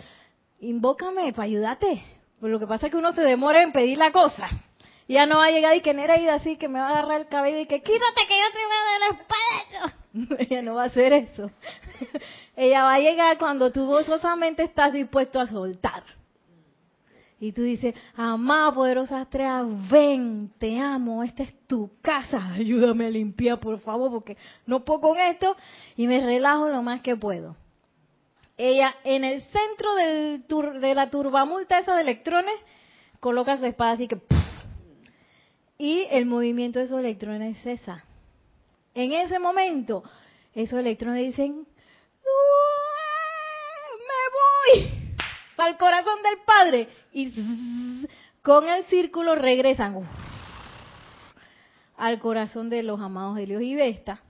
[0.61, 2.03] invócame para ayudarte.
[2.39, 4.47] Pues lo que pasa es que uno se demora en pedir la cosa.
[5.11, 7.27] Ya no va a llegar y que Nereida así que me va a agarrar el
[7.27, 10.39] cabello y que quítate que yo te voy a dar.
[10.49, 11.51] Ella no va a hacer eso.
[12.57, 16.05] Ella va a llegar cuando tú gozosamente estás dispuesto a soltar.
[17.41, 23.11] Y tú dices, amada poderosa estrella, ven, te amo, esta es tu casa, ayúdame a
[23.11, 25.57] limpiar, por favor, porque no puedo con esto
[25.97, 27.57] y me relajo lo más que puedo.
[28.57, 32.55] Ella, en el centro de la turbamulta esa de electrones,
[33.19, 34.21] coloca su espada así que...
[35.81, 38.05] y el movimiento de esos electrones cesa.
[38.93, 40.05] En ese momento,
[40.55, 41.67] esos electrones dicen,
[43.97, 44.91] ¡me voy!
[45.57, 46.89] Al corazón del Padre.
[47.15, 48.07] Y
[48.43, 50.07] con el círculo regresan
[51.97, 54.21] al corazón de los amados Helios y Vesta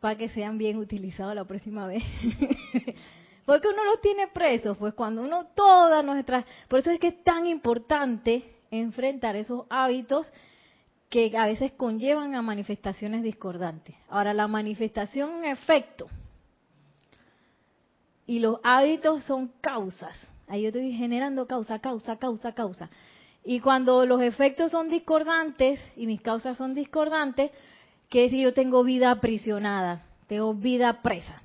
[0.00, 2.02] para que sean bien utilizados la próxima vez.
[3.46, 6.44] Porque uno los tiene presos, pues cuando uno todas nuestras...
[6.68, 10.32] Por eso es que es tan importante enfrentar esos hábitos
[11.08, 13.94] que a veces conllevan a manifestaciones discordantes.
[14.08, 16.08] Ahora, la manifestación es un efecto
[18.26, 20.16] y los hábitos son causas.
[20.48, 22.90] Ahí yo estoy generando causa, causa, causa, causa.
[23.44, 27.50] Y cuando los efectos son discordantes y mis causas son discordantes,
[28.08, 31.42] que si yo tengo vida aprisionada, tengo vida presa.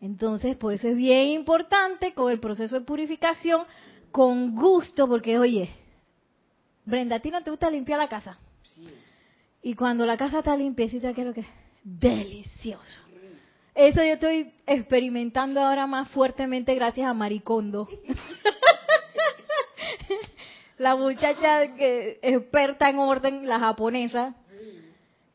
[0.00, 3.62] Entonces, por eso es bien importante con el proceso de purificación,
[4.12, 5.70] con gusto, porque oye,
[6.86, 8.38] Brenda, ¿a ti no te gusta limpiar la casa?
[9.60, 11.46] Y cuando la casa está limpiecita, ¿qué es lo que es?
[11.82, 13.02] Delicioso.
[13.74, 17.88] Eso yo estoy experimentando ahora más fuertemente gracias a Maricondo.
[20.78, 24.36] la muchacha que experta en orden, la japonesa.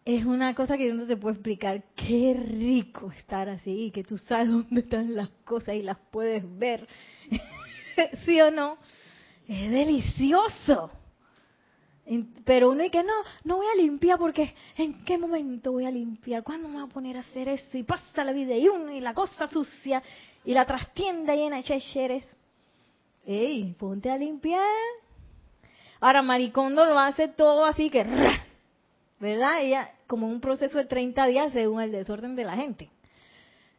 [0.06, 1.84] Es una cosa que yo no te puedo explicar.
[1.96, 6.44] Qué rico estar así y que tú sabes dónde están las cosas y las puedes
[6.58, 6.88] ver.
[8.26, 8.78] ¿Sí o no?
[9.50, 10.92] Es delicioso.
[12.44, 16.44] Pero uno dice, no, no voy a limpiar porque ¿en qué momento voy a limpiar?
[16.44, 17.78] ¿Cuándo me voy a poner a hacer eso?
[17.78, 20.02] Y pasa la vida y uno y la cosa sucia
[20.44, 22.38] y la trastienda llena de checheres.
[23.26, 24.62] ¡Ey, ponte a limpiar!
[26.00, 28.04] Ahora Maricondo lo hace todo así que.
[29.22, 29.62] ¿verdad?
[29.62, 32.90] Ella, como un proceso de 30 días según el desorden de la gente.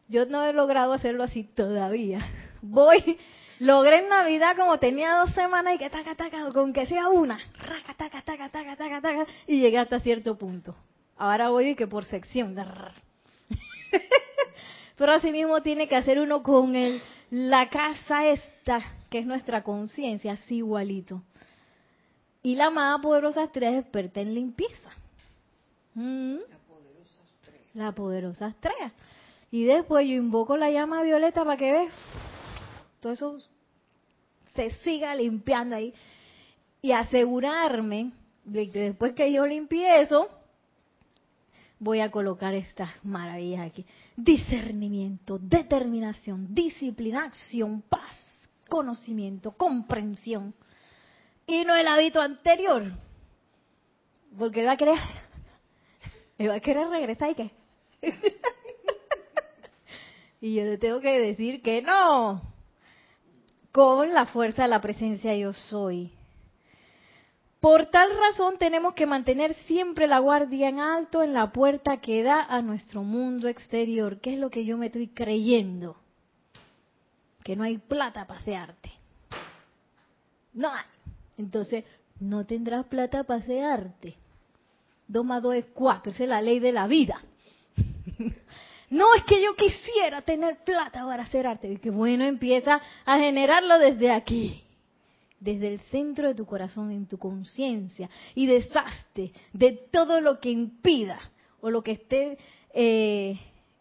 [0.07, 2.25] Yo no he logrado hacerlo así todavía.
[2.61, 3.17] Voy,
[3.63, 7.39] logré en Navidad como tenía dos semanas y que taca, taca, con que sea una,
[7.59, 10.75] raca, taca, taca, taca, taca, taca, y llegué hasta cierto punto.
[11.17, 12.55] Ahora voy que por sección.
[14.97, 19.63] Pero así mismo tiene que hacer uno con el, la casa esta, que es nuestra
[19.63, 21.21] conciencia, así igualito.
[22.41, 24.89] Y la amada poderosa estrella es experta en limpieza.
[25.93, 26.39] Mm.
[27.75, 28.91] La poderosa estrella.
[29.51, 31.93] Y después yo invoco la llama violeta para que veas
[33.03, 33.37] todo eso
[34.55, 35.93] se siga limpiando ahí.
[36.81, 38.11] Y asegurarme
[38.43, 40.27] de que después que yo limpie eso,
[41.79, 43.85] voy a colocar estas maravillas aquí.
[44.15, 50.53] Discernimiento, determinación, disciplina, acción, paz, conocimiento, comprensión.
[51.47, 52.91] Y no el hábito anterior.
[54.37, 54.97] Porque él va a querer,
[56.49, 57.51] va a querer regresar y qué.
[60.41, 62.52] y yo le tengo que decir que no.
[63.73, 66.11] Con la fuerza de la presencia yo soy.
[67.59, 72.21] Por tal razón tenemos que mantener siempre la guardia en alto en la puerta que
[72.21, 74.19] da a nuestro mundo exterior.
[74.21, 75.97] ¿Qué es lo que yo me estoy creyendo?
[77.43, 78.91] Que no hay plata para pasearte.
[80.53, 80.85] No hay.
[81.39, 81.83] Entonces,
[82.19, 84.15] no tendrás plata para pasearte.
[85.07, 86.11] Dos más dos es cuatro.
[86.11, 87.23] Esa es la ley de la vida.
[88.93, 91.67] No es que yo quisiera tener plata para hacer arte.
[91.67, 94.63] Y que bueno, empieza a generarlo desde aquí,
[95.39, 100.51] desde el centro de tu corazón, en tu conciencia, y deshazte de todo lo que
[100.51, 101.19] impida
[101.59, 102.37] o lo que esté,
[102.71, 103.39] eh,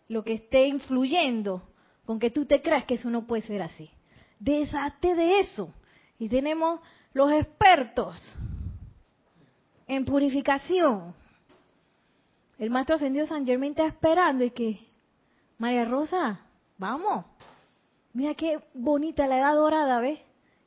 [0.08, 1.62] lo que esté influyendo
[2.06, 3.90] con que tú te creas que eso no puede ser así.
[4.38, 5.74] Deshazte de eso
[6.18, 6.80] Y tenemos
[7.12, 8.16] los expertos
[9.86, 11.14] en purificación.
[12.58, 14.91] El maestro ascendido San Germain está esperando y que,
[15.62, 16.40] María Rosa,
[16.76, 17.24] vamos.
[18.14, 20.18] Mira qué bonita la edad dorada, ¿ves?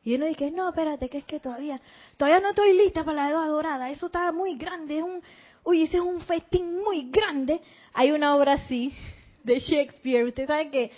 [0.06, 1.82] Y uno dice, no, espérate, que es que todavía,
[2.16, 3.90] todavía no estoy lista para la edad dorada.
[3.90, 5.22] Eso está muy grande, es un,
[5.66, 7.60] uy, ese es un festín muy grande.
[7.92, 8.94] Hay una obra así
[9.44, 10.24] de Shakespeare.
[10.24, 10.92] Usted sabe que,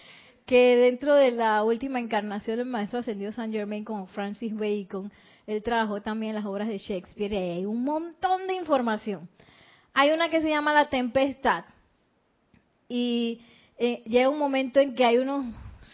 [0.45, 5.11] que dentro de la última encarnación del maestro ascendido San Germain con Francis Bacon,
[5.47, 9.27] él trabajó también las obras de Shakespeare y hay un montón de información.
[9.95, 11.65] Hay una que se llama La Tempestad
[12.87, 13.41] y
[13.77, 15.45] eh, llega un momento en que hay unos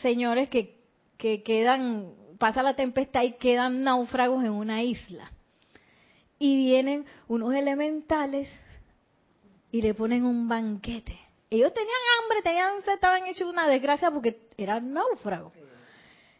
[0.01, 0.79] señores que,
[1.17, 5.31] que quedan, pasa la tempestad y quedan náufragos en una isla.
[6.39, 8.49] Y vienen unos elementales
[9.71, 11.19] y le ponen un banquete.
[11.49, 15.53] Ellos tenían hambre, tenían sed, estaban hechos una desgracia porque eran náufragos.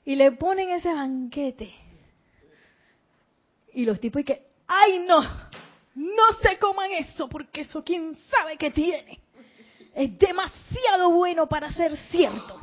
[0.05, 1.73] Y le ponen ese banquete.
[3.73, 5.21] Y los tipos y que, ¡ay no!
[5.95, 9.19] No se coman eso porque eso quién sabe qué tiene.
[9.93, 12.59] Es demasiado bueno para ser cierto.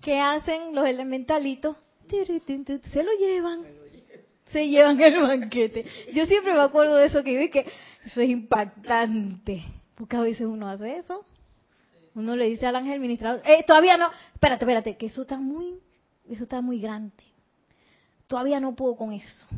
[0.00, 1.76] ¿Qué hacen los elementalitos?
[2.08, 3.62] Se lo llevan.
[4.52, 5.84] Se llevan el banquete.
[6.12, 7.66] Yo siempre me acuerdo de eso que vi que
[8.04, 9.64] eso es impactante.
[9.94, 11.24] Porque a veces uno hace eso.
[12.14, 15.80] Uno le dice al ángel administrador, eh, todavía no, espérate, espérate, que eso está muy,
[16.28, 17.24] eso está muy grande.
[18.28, 19.48] Todavía no puedo con eso.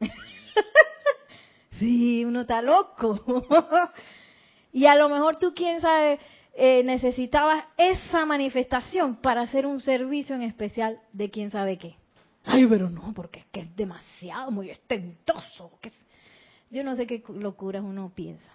[1.78, 3.18] sí, uno está loco.
[4.76, 6.18] y a lo mejor tú, quién sabe,
[6.52, 11.96] eh, necesitabas esa manifestación para hacer un servicio en especial de quién sabe qué.
[12.44, 15.70] Ay, pero no, porque es que es demasiado, muy estentoso.
[15.80, 16.06] Que es...
[16.70, 18.52] Yo no sé qué locuras uno piensa.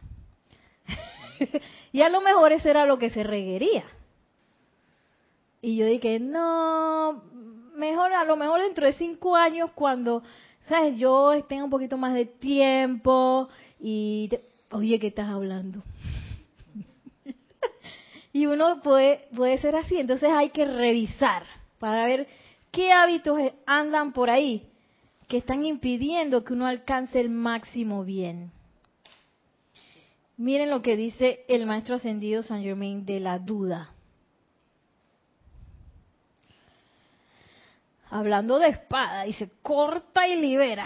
[1.92, 3.86] y a lo mejor eso era lo que se requería.
[5.60, 7.24] Y yo dije, no,
[7.76, 10.22] mejor, a lo mejor dentro de cinco años cuando,
[10.68, 11.00] ¿sabes?
[11.00, 13.50] Yo tenga un poquito más de tiempo
[13.80, 14.30] y,
[14.70, 15.82] oye, ¿qué estás hablando?
[18.34, 21.44] Y uno puede, puede ser así, entonces hay que revisar
[21.80, 22.28] para ver
[22.72, 24.68] qué hábitos andan por ahí
[25.28, 28.52] que están impidiendo que uno alcance el máximo bien.
[30.38, 33.92] Miren lo que dice el maestro ascendido San Germain de la duda.
[38.10, 40.86] Hablando de espada, dice, corta y libera.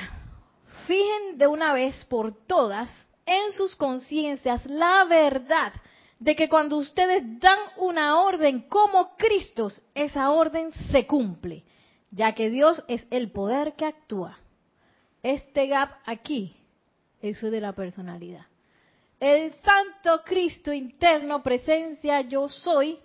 [0.85, 2.89] Fijen de una vez por todas
[3.25, 5.73] en sus conciencias la verdad
[6.20, 11.63] de que cuando ustedes dan una orden como Cristo, esa orden se cumple,
[12.11, 14.39] ya que Dios es el poder que actúa.
[15.24, 16.55] Este gap aquí,
[17.22, 18.45] eso es de la personalidad
[19.20, 22.99] el Santo Cristo interno, presencia yo soy,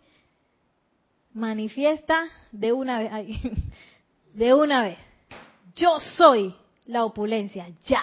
[1.33, 3.41] manifiesta de una vez,
[4.35, 4.99] de una vez.
[5.75, 6.55] Yo soy
[6.87, 8.03] la opulencia, ya.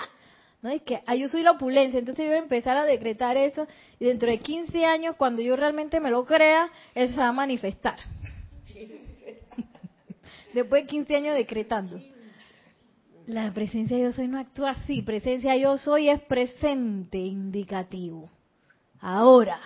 [0.61, 3.37] No es que ah, yo soy la opulencia, entonces yo voy a empezar a decretar
[3.37, 3.67] eso
[3.99, 7.33] y dentro de 15 años, cuando yo realmente me lo crea, eso se va a
[7.33, 7.97] manifestar.
[10.53, 11.99] Después de 15 años decretando.
[13.27, 15.01] La presencia yo soy no actúa así.
[15.01, 18.29] Presencia yo soy es presente indicativo.
[18.99, 19.59] Ahora.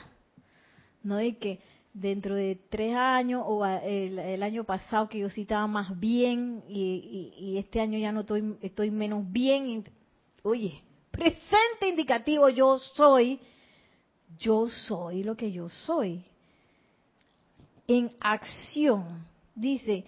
[1.04, 1.60] No de que
[1.94, 7.56] dentro de tres años o el, año pasado que yo sí estaba más bien y,
[7.58, 9.84] este año ya no estoy, estoy menos bien.
[10.44, 10.82] Oye,
[11.12, 13.39] presente indicativo yo soy.
[14.38, 16.24] Yo soy lo que yo soy.
[17.88, 19.26] En acción.
[19.54, 20.06] Dice,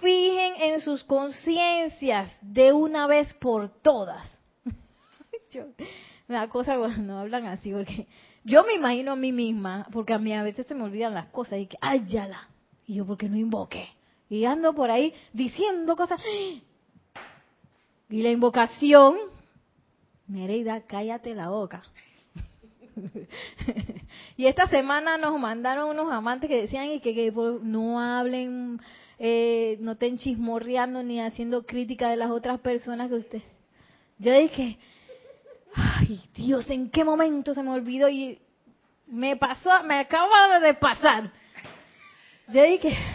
[0.00, 4.30] fijen en sus conciencias de una vez por todas.
[6.28, 8.06] da cosa cuando hablan así, porque
[8.44, 11.26] yo me imagino a mí misma, porque a mí a veces se me olvidan las
[11.28, 12.48] cosas y que, ay, la.
[12.86, 13.88] Y yo, porque no invoqué?
[14.28, 16.20] Y ando por ahí diciendo cosas.
[18.08, 19.16] Y la invocación,
[20.28, 21.82] Nereida, cállate la boca.
[24.36, 28.80] y esta semana nos mandaron unos amantes que decían y que, no hablen
[29.18, 33.42] eh, no estén chismorreando ni haciendo crítica de las otras personas que usted.
[34.18, 34.78] Yo dije,
[35.74, 38.08] ay Dios, ¿en qué momento se me olvidó?
[38.08, 38.38] Y
[39.06, 41.30] me pasó, me acaba de pasar.
[42.48, 42.96] Yo dije,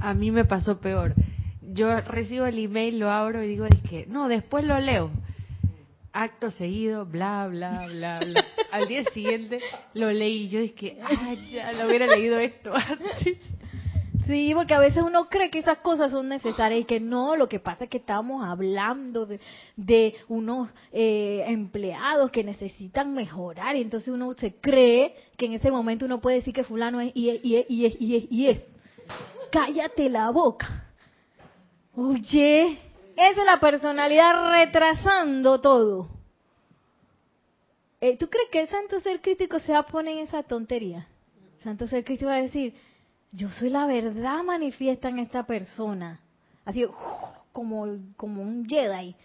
[0.00, 1.14] A mí me pasó peor.
[1.76, 5.10] Yo recibo el email, lo abro y digo, es que, no, después lo leo
[6.16, 8.44] acto seguido, bla, bla, bla, bla.
[8.72, 9.60] Al día siguiente
[9.94, 13.38] lo leí yo dije, ah, ya lo hubiera leído esto antes.
[14.26, 17.48] Sí, porque a veces uno cree que esas cosas son necesarias y que no, lo
[17.48, 19.38] que pasa es que estamos hablando de,
[19.76, 25.70] de unos eh, empleados que necesitan mejorar y entonces uno se cree que en ese
[25.70, 28.32] momento uno puede decir que fulano es y es y es y es y es.
[28.32, 28.62] Y es.
[29.52, 30.85] Cállate la boca.
[31.96, 32.78] Oye,
[33.16, 36.10] esa es la personalidad retrasando todo.
[38.02, 41.08] Eh, ¿Tú crees que el santo ser crítico se va a poner en esa tontería?
[41.64, 42.74] Santo ser crítico va a decir,
[43.32, 46.20] yo soy la verdad manifiesta en esta persona.
[46.66, 46.84] Así
[47.52, 47.86] como,
[48.18, 49.16] como un Jedi,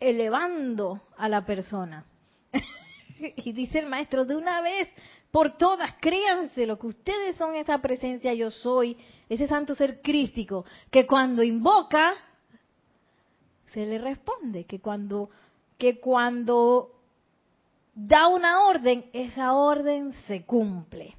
[0.00, 2.04] elevando a la persona.
[3.36, 4.88] y dice el maestro, de una vez
[5.34, 8.96] por todas, créanse lo que ustedes son esa presencia yo soy,
[9.28, 12.12] ese santo ser crístico, que cuando invoca,
[13.72, 15.30] se le responde, que cuando,
[15.76, 16.92] que cuando
[17.96, 21.16] da una orden, esa orden se cumple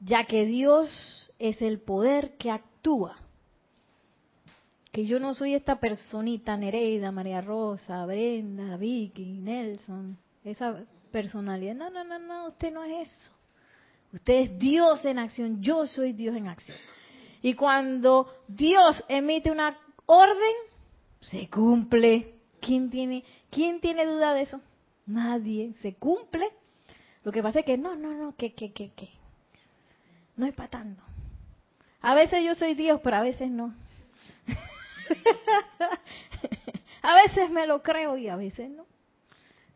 [0.00, 0.88] ya que Dios
[1.38, 3.18] es el poder que actúa.
[4.92, 11.74] Que yo no soy esta personita, Nereida, María Rosa, Brenda, Vicky, Nelson, esa personalidad.
[11.74, 13.32] No, no, no, no, usted no es eso.
[14.12, 16.76] Usted es Dios en acción, yo soy Dios en acción.
[17.42, 20.54] Y cuando Dios emite una orden,
[21.22, 22.34] se cumple.
[22.60, 24.60] ¿Quién tiene, quién tiene duda de eso?
[25.06, 25.72] Nadie.
[25.80, 26.50] Se cumple.
[27.22, 29.08] Lo que pasa es que no, no, no, que, que, que, que
[30.36, 31.02] no es para tanto.
[32.00, 33.74] A veces yo soy Dios, pero a veces no.
[37.02, 38.86] a veces me lo creo y a veces no.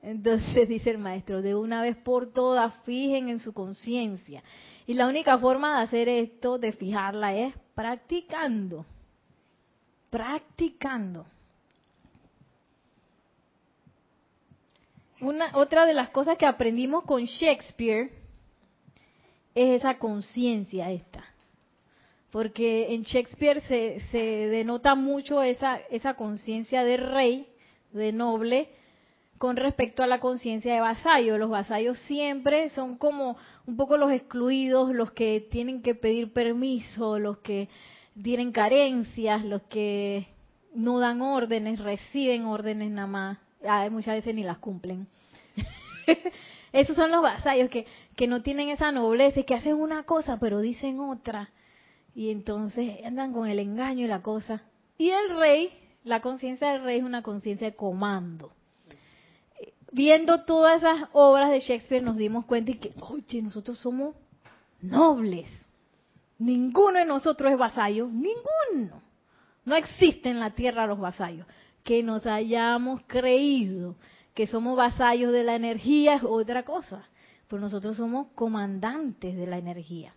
[0.04, 4.42] Entonces dice el maestro, de una vez por todas fijen en su conciencia.
[4.86, 8.84] Y la única forma de hacer esto, de fijarla, es practicando.
[10.10, 11.24] Practicando.
[15.20, 18.10] Una, otra de las cosas que aprendimos con Shakespeare
[19.54, 21.24] es esa conciencia esta.
[22.30, 27.46] Porque en Shakespeare se, se denota mucho esa, esa conciencia de rey,
[27.92, 28.68] de noble,
[29.38, 31.38] con respecto a la conciencia de vasallo.
[31.38, 37.18] Los vasallos siempre son como un poco los excluidos, los que tienen que pedir permiso,
[37.18, 37.68] los que
[38.22, 40.28] tienen carencias, los que
[40.74, 43.38] no dan órdenes, reciben órdenes nada más.
[43.90, 45.06] muchas veces ni las cumplen.
[46.72, 50.38] Esos son los vasallos que, que no tienen esa nobleza y que hacen una cosa
[50.38, 51.50] pero dicen otra.
[52.14, 54.62] Y entonces andan con el engaño y la cosa.
[54.98, 55.70] Y el rey,
[56.04, 58.52] la conciencia del rey es una conciencia de comando.
[59.94, 64.16] Viendo todas esas obras de Shakespeare nos dimos cuenta y que, oye, nosotros somos
[64.82, 65.48] nobles.
[66.36, 69.00] Ninguno de nosotros es vasallo, ninguno.
[69.64, 71.46] No existe en la tierra los vasallos.
[71.84, 73.94] Que nos hayamos creído
[74.34, 77.04] que somos vasallos de la energía es otra cosa,
[77.46, 80.12] pero nosotros somos comandantes de la energía.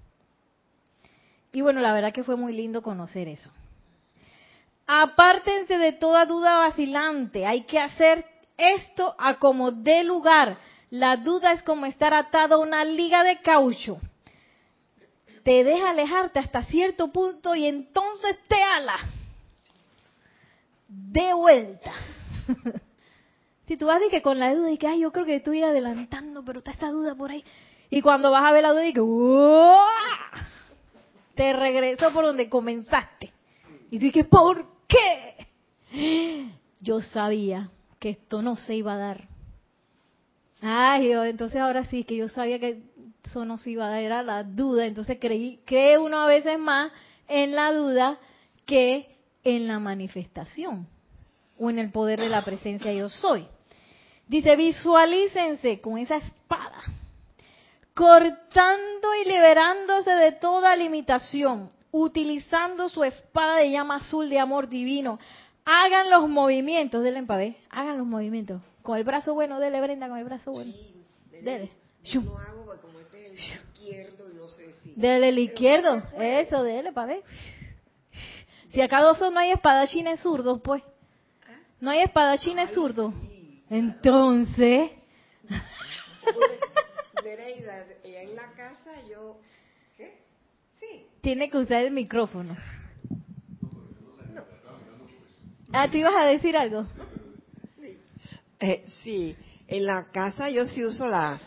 [1.53, 3.51] Y bueno, la verdad que fue muy lindo conocer eso.
[4.87, 8.25] Apártense de toda duda vacilante, hay que hacer
[8.57, 10.57] esto a como dé lugar.
[10.89, 13.99] La duda es como estar atado a una liga de caucho.
[15.43, 18.97] Te deja alejarte hasta cierto punto y entonces te ala.
[20.87, 21.93] De vuelta.
[23.67, 25.61] Si tú vas y que con la duda y que, ay, yo creo que estoy
[25.61, 27.43] adelantando, pero está esa duda por ahí.
[27.89, 29.01] Y cuando vas a ver la duda y que,
[31.35, 33.33] te regreso por donde comenzaste.
[33.91, 36.49] Y dices, ¿por qué?
[36.79, 37.69] Yo sabía
[37.99, 39.27] que esto no se iba a dar.
[40.61, 42.81] Ay, entonces ahora sí, que yo sabía que
[43.23, 44.85] eso no se iba a dar, era la duda.
[44.85, 46.91] Entonces creí, cree uno a veces más
[47.27, 48.17] en la duda
[48.65, 50.87] que en la manifestación
[51.59, 53.47] o en el poder de la presencia yo soy.
[54.27, 56.81] Dice, visualícense con esa espada,
[57.93, 65.17] cortando y liberándose de toda limitación, utilizando su espada de llama azul de amor divino.
[65.69, 68.61] Hagan los movimientos, denle ver, hagan los movimientos.
[68.83, 70.73] Con el brazo bueno, dele Brenda, con el brazo bueno.
[71.29, 71.69] Dele.
[72.23, 74.93] No hago como este el izquierdo y no sé si...
[74.95, 77.23] Dele el izquierdo, eso, dele para ver.
[78.69, 80.81] Si acá dos no hay espadachines zurdos, pues.
[81.81, 83.13] No hay espadachines zurdos.
[83.69, 84.91] Entonces.
[88.03, 89.37] en la casa yo.
[89.97, 90.17] ¿Qué?
[90.79, 91.07] Sí.
[91.19, 92.55] Tiene que usar el micrófono.
[95.73, 96.85] Ah, ¿te ibas a decir algo?
[98.59, 99.35] Eh, sí,
[99.67, 101.39] en la casa yo sí uso la,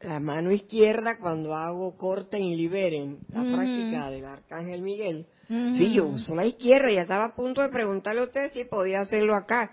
[0.00, 5.26] la mano izquierda cuando hago corten y liberen, la práctica del Arcángel Miguel.
[5.48, 9.02] Sí, yo uso la izquierda y estaba a punto de preguntarle a usted si podía
[9.02, 9.70] hacerlo acá.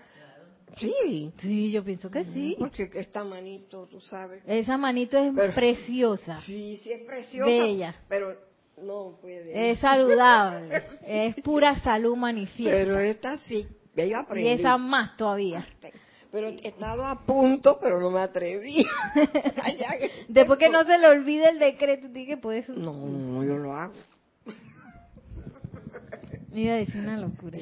[0.78, 1.32] Sí.
[1.38, 2.56] Sí, yo pienso que sí.
[2.58, 4.42] Porque esta manito, tú sabes.
[4.46, 6.40] Esa manito es preciosa.
[6.42, 7.50] Sí, sí es preciosa.
[7.50, 7.94] Bella.
[8.08, 8.36] Pero
[8.82, 9.70] No puede.
[9.70, 10.82] Es saludable.
[11.06, 12.76] Es pura salud manifiesta.
[12.76, 15.66] Pero esta sí, ya yo y esa más todavía.
[16.30, 18.84] Pero estaba a punto, pero no me atreví.
[20.28, 23.94] Después que no se le olvide el decreto, dije, pues No, no, yo lo hago.
[26.52, 27.58] Iba a decir una locura.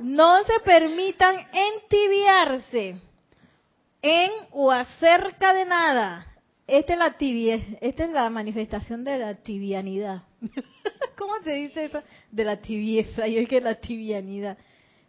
[0.00, 2.96] No se permitan entibiarse
[4.02, 6.26] en o acerca de nada.
[6.66, 10.22] Esta es la tibia, esta es la manifestación de la tibianidad.
[11.18, 12.02] ¿Cómo se dice eso?
[12.30, 13.26] De la tibieza.
[13.26, 14.58] Yo es que la tibianidad.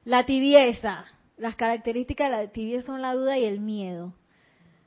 [0.06, 1.06] La tibieza.
[1.38, 4.14] Las características de la tibieza son la duda y el miedo.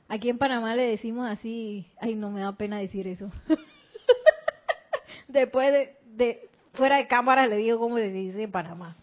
[0.07, 3.31] Aquí en Panamá le decimos así, ay, no me da pena decir eso.
[5.29, 8.97] Después de, fuera de cámara le digo cómo se dice en Panamá.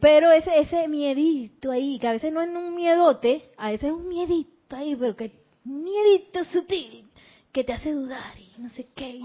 [0.00, 3.92] Pero ese ese miedito ahí, que a veces no es un miedote, a veces es
[3.92, 5.32] un miedito ahí, pero que
[5.64, 7.06] miedito sutil
[7.52, 9.20] que te hace dudar y no sé qué.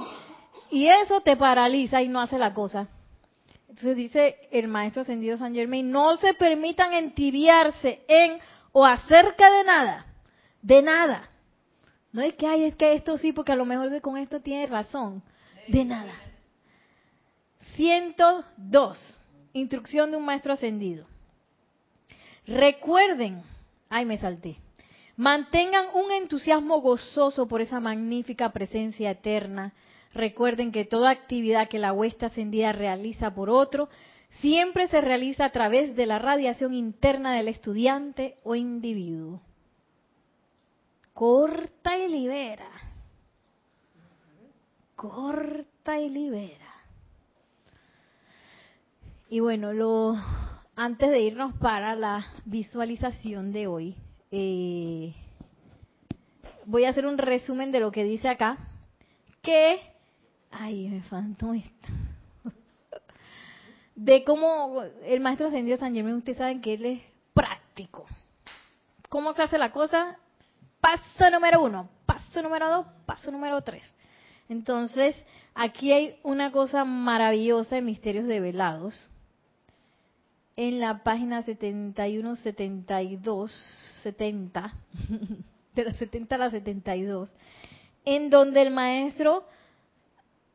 [0.71, 2.87] Y eso te paraliza y no hace la cosa.
[3.67, 8.39] Entonces dice el maestro ascendido San Germain, no se permitan entibiarse en
[8.71, 10.05] o acerca de nada,
[10.61, 11.29] de nada.
[12.11, 14.67] No es que, ay, es que esto sí, porque a lo mejor con esto tiene
[14.67, 15.23] razón.
[15.67, 16.13] De nada.
[17.75, 19.19] 102.
[19.53, 21.05] Instrucción de un maestro ascendido.
[22.45, 23.43] Recuerden,
[23.89, 24.57] ay, me salté.
[25.15, 29.73] Mantengan un entusiasmo gozoso por esa magnífica presencia eterna.
[30.13, 33.89] Recuerden que toda actividad que la huesta ascendida realiza por otro
[34.39, 39.41] siempre se realiza a través de la radiación interna del estudiante o individuo.
[41.13, 42.69] Corta y libera.
[44.95, 46.57] Corta y libera.
[49.29, 50.15] Y bueno, lo
[50.75, 53.95] antes de irnos para la visualización de hoy,
[54.31, 55.13] eh,
[56.65, 58.57] voy a hacer un resumen de lo que dice acá,
[59.41, 59.79] que,
[60.51, 61.87] ay, me faltó esto,
[63.95, 67.01] de cómo el maestro ascendido San Germán, ustedes saben que él es
[67.33, 68.05] práctico.
[69.09, 70.17] ¿Cómo se hace la cosa?
[70.79, 73.83] Paso número uno, paso número dos, paso número tres.
[74.49, 75.15] Entonces,
[75.53, 79.09] aquí hay una cosa maravillosa en Misterios Develados.
[80.57, 83.51] En la página 71, 72,
[84.03, 84.73] 70,
[85.75, 87.33] de la 70 a la 72,
[88.03, 89.45] en donde el maestro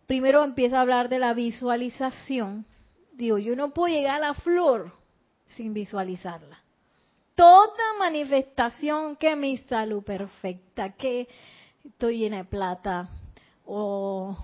[0.06, 2.66] primero empieza a hablar de la visualización.
[3.12, 4.92] Digo, yo no puedo llegar a la flor
[5.46, 6.58] sin visualizarla.
[7.34, 11.28] Toda manifestación que mi salud perfecta, que
[11.84, 13.08] estoy llena de plata,
[13.66, 14.36] o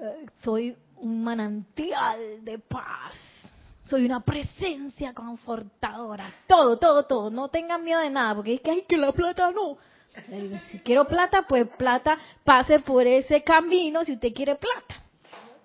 [0.00, 3.14] eh, soy un manantial de paz,
[3.84, 8.70] soy una presencia confortadora, todo, todo, todo, no tengan miedo de nada, porque es que
[8.70, 9.76] hay que la plata no.
[10.30, 15.02] Eh, Si quiero plata, pues plata, pase por ese camino si usted quiere plata.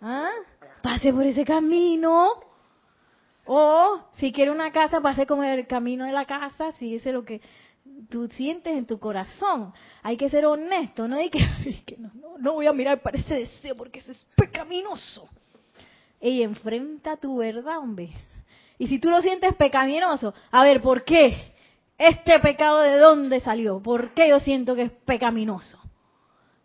[0.02, 0.30] ¿Ah?
[0.82, 2.30] Pase por ese camino.
[3.46, 7.16] O si quiere una casa, pase como el camino de la casa, si ese es
[7.16, 7.42] lo que
[8.10, 9.74] tú sientes en tu corazón.
[10.04, 13.02] Hay que ser honesto, no hay que, ay, que no, no, no voy a mirar
[13.02, 15.28] para ese deseo porque eso es pecaminoso.
[16.22, 18.12] Y enfrenta tu verdad, hombre.
[18.78, 21.54] Y si tú lo sientes pecaminoso, a ver, ¿por qué?
[22.00, 23.82] ¿Este pecado de dónde salió?
[23.82, 25.78] ¿Por qué yo siento que es pecaminoso?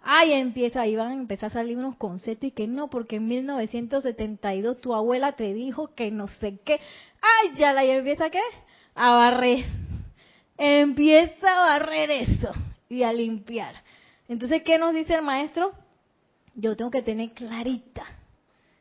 [0.01, 3.27] Ahí empieza, ahí van a empezar a salir unos conceptos y que no, porque en
[3.27, 6.79] 1972 tu abuela te dijo que no sé qué.
[7.21, 8.43] Ay, ya la y empieza qué?
[8.95, 9.65] A barrer.
[10.57, 12.53] Empieza a barrer eso
[12.89, 13.75] y a limpiar.
[14.29, 15.73] Entonces, ¿qué nos dice el maestro?
[16.55, 18.05] Yo tengo que tener clarita,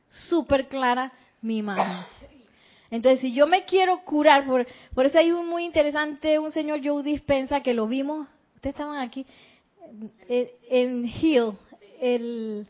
[0.09, 2.05] súper clara mi imagen.
[2.93, 6.79] Entonces, si yo me quiero curar, por, por eso hay un muy interesante, un señor
[6.83, 9.25] Joe Dispensa que lo vimos, ustedes estaban aquí,
[10.29, 11.53] en, en Hill,
[11.99, 12.67] el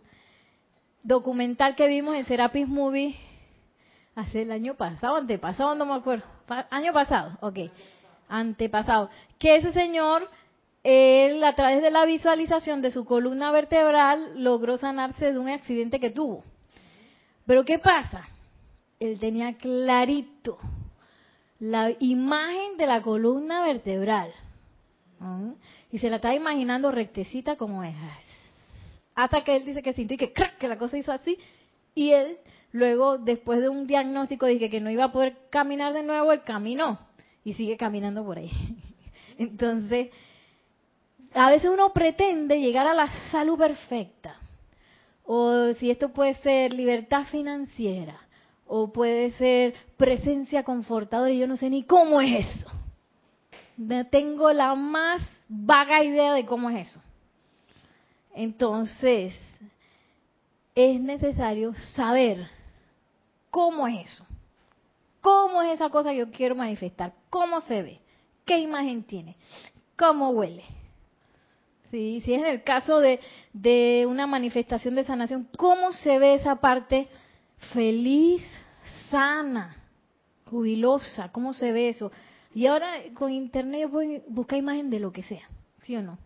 [1.04, 3.18] documental que vimos en Serapis Movie
[4.16, 6.24] hace el año pasado, antepasado, no me acuerdo,
[6.70, 7.60] año pasado, ok,
[8.30, 10.30] antepasado, que ese señor,
[10.84, 16.00] él a través de la visualización de su columna vertebral logró sanarse de un accidente
[16.00, 16.46] que tuvo.
[17.46, 18.26] Pero ¿qué pasa?
[19.04, 20.58] Él tenía clarito
[21.60, 24.32] la imagen de la columna vertebral.
[25.92, 27.96] Y se la estaba imaginando rectecita como es.
[29.14, 31.38] Hasta que él dice que sintió y que crack, que la cosa hizo así.
[31.94, 32.38] Y él,
[32.72, 36.42] luego, después de un diagnóstico, dije que no iba a poder caminar de nuevo, él
[36.44, 37.00] caminó.
[37.44, 38.52] Y sigue caminando por ahí.
[39.38, 40.12] Entonces,
[41.34, 44.38] a veces uno pretende llegar a la salud perfecta.
[45.26, 48.23] O si esto puede ser libertad financiera.
[48.66, 51.32] O puede ser presencia confortadora.
[51.32, 52.70] Y yo no sé ni cómo es eso.
[53.78, 57.02] No tengo la más vaga idea de cómo es eso.
[58.36, 59.36] Entonces,
[60.76, 62.48] es necesario saber
[63.50, 64.26] cómo es eso.
[65.22, 67.14] ¿Cómo es esa cosa que yo quiero manifestar?
[67.30, 68.00] ¿Cómo se ve?
[68.46, 69.38] ¿Qué imagen tiene?
[69.98, 70.64] ¿Cómo huele?
[71.92, 73.20] Sí, si es en el caso de,
[73.54, 77.08] de una manifestación de sanación, ¿cómo se ve esa parte
[77.72, 78.44] feliz,
[79.10, 79.76] sana,
[80.50, 81.32] jubilosa?
[81.32, 82.12] ¿Cómo se ve eso?
[82.54, 85.50] Y ahora con internet yo puedo buscar imagen de lo que sea,
[85.82, 86.18] ¿sí o no?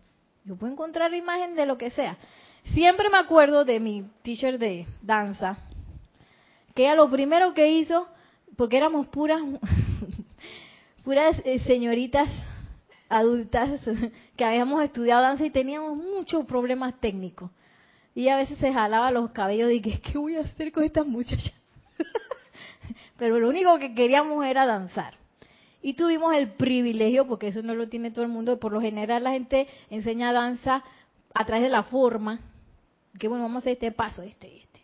[0.44, 2.18] Yo puedo encontrar imagen de lo que sea.
[2.74, 5.58] Siempre me acuerdo de mi teacher de danza,
[6.74, 8.06] que ella lo primero que hizo
[8.56, 9.40] porque éramos puras,
[11.04, 12.28] puras eh, señoritas
[13.08, 13.80] adultas
[14.36, 17.50] que habíamos estudiado danza y teníamos muchos problemas técnicos.
[18.18, 21.06] Y a veces se jalaba los cabellos y que, ¿qué voy a hacer con estas
[21.06, 21.54] muchachas?
[23.16, 25.14] Pero lo único que queríamos era danzar.
[25.82, 29.22] Y tuvimos el privilegio, porque eso no lo tiene todo el mundo, por lo general
[29.22, 30.82] la gente enseña danza
[31.32, 32.40] a través de la forma,
[33.20, 34.80] que bueno, vamos a hacer este paso, este, este.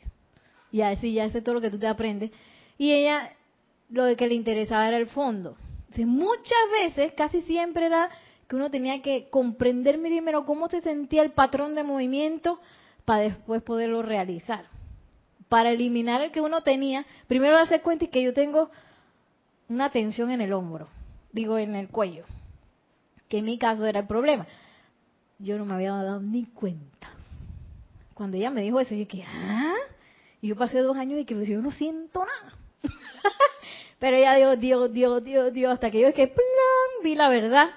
[0.70, 2.30] Y así ya sé todo lo que tú te aprendes.
[2.78, 3.32] Y ella
[3.90, 5.56] lo que le interesaba era el fondo.
[5.96, 8.10] muchas veces, casi siempre era
[8.46, 12.60] que uno tenía que comprender primero cómo se sentía el patrón de movimiento
[13.04, 14.66] para después poderlo realizar.
[15.48, 18.70] Para eliminar el que uno tenía, primero darse cuenta que yo tengo
[19.68, 20.88] una tensión en el hombro,
[21.32, 22.24] digo en el cuello,
[23.28, 24.46] que en mi caso era el problema.
[25.38, 27.10] Yo no me había dado ni cuenta.
[28.14, 29.74] Cuando ella me dijo eso, yo dije, ¿ah?
[30.40, 32.54] Y yo pasé dos años y que yo no siento nada.
[33.98, 36.32] Pero ella dijo, Dios, Dios, Dios, Dios, hasta que yo es que
[37.02, 37.70] vi la verdad.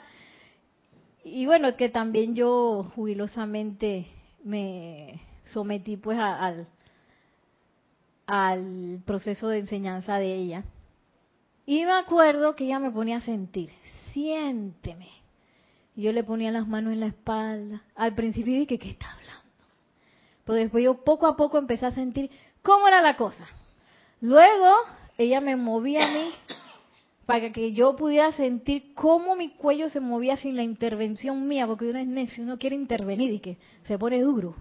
[1.24, 4.08] Y bueno, que también yo jubilosamente
[4.48, 5.22] me
[5.52, 6.68] sometí pues al,
[8.26, 10.64] al proceso de enseñanza de ella.
[11.66, 13.72] Y me acuerdo que ella me ponía a sentir,
[14.14, 15.10] siénteme.
[15.96, 17.82] Yo le ponía las manos en la espalda.
[17.96, 19.44] Al principio dije, ¿qué está hablando?
[20.46, 22.30] Pero después yo poco a poco empecé a sentir
[22.62, 23.46] cómo era la cosa.
[24.22, 24.74] Luego
[25.18, 26.32] ella me movía a mí
[27.28, 31.90] para que yo pudiera sentir cómo mi cuello se movía sin la intervención mía, porque
[31.90, 34.56] uno es necio, uno quiere intervenir y que se pone duro.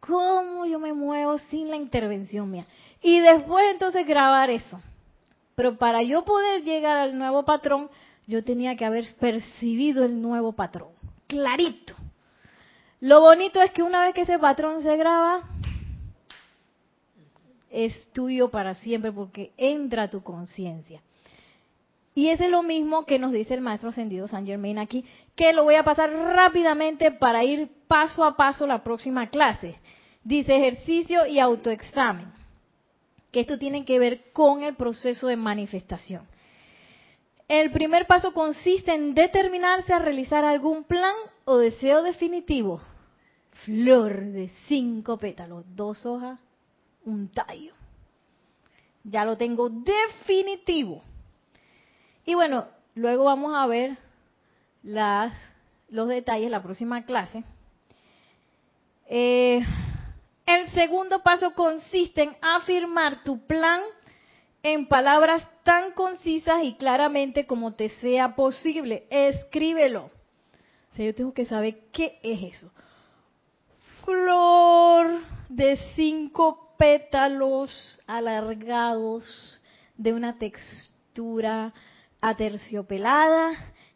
[0.00, 2.66] ¿Cómo yo me muevo sin la intervención mía?
[3.00, 4.80] Y después entonces grabar eso.
[5.54, 7.88] Pero para yo poder llegar al nuevo patrón,
[8.26, 10.88] yo tenía que haber percibido el nuevo patrón,
[11.28, 11.94] clarito.
[12.98, 15.44] Lo bonito es que una vez que ese patrón se graba,
[17.70, 21.00] es tuyo para siempre porque entra a tu conciencia.
[22.14, 25.04] Y ese es lo mismo que nos dice el maestro ascendido San Germain aquí,
[25.36, 29.78] que lo voy a pasar rápidamente para ir paso a paso la próxima clase.
[30.24, 32.32] Dice ejercicio y autoexamen,
[33.30, 36.26] que esto tiene que ver con el proceso de manifestación.
[37.48, 42.80] El primer paso consiste en determinarse a realizar algún plan o deseo definitivo.
[43.64, 46.38] Flor de cinco pétalos, dos hojas,
[47.04, 47.72] un tallo.
[49.04, 51.02] Ya lo tengo definitivo.
[52.30, 53.98] Y bueno, luego vamos a ver
[55.88, 57.42] los detalles la próxima clase.
[59.08, 59.58] Eh,
[60.46, 63.80] el segundo paso consiste en afirmar tu plan
[64.62, 69.08] en palabras tan concisas y claramente como te sea posible.
[69.10, 70.04] Escríbelo.
[70.04, 72.70] O sea, yo tengo que saber qué es eso.
[74.04, 79.60] Flor de cinco pétalos alargados
[79.96, 81.74] de una textura
[82.20, 83.52] aterciopelada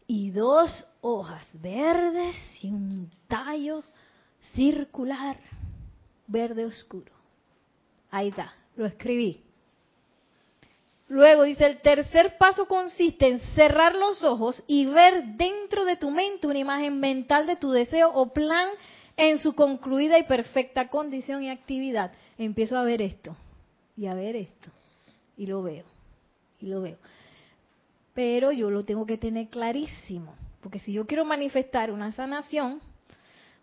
[0.06, 3.82] y dos hojas verdes y un tallo
[4.52, 5.36] circular
[6.26, 7.12] verde oscuro.
[8.10, 9.40] Ahí está, lo escribí.
[11.08, 16.10] Luego dice, el tercer paso consiste en cerrar los ojos y ver dentro de tu
[16.10, 18.68] mente una imagen mental de tu deseo o plan
[19.16, 23.36] en su concluida y perfecta condición y actividad empiezo a ver esto
[23.96, 24.70] y a ver esto
[25.36, 25.84] y lo veo
[26.60, 26.96] y lo veo.
[28.14, 32.80] Pero yo lo tengo que tener clarísimo, porque si yo quiero manifestar una sanación,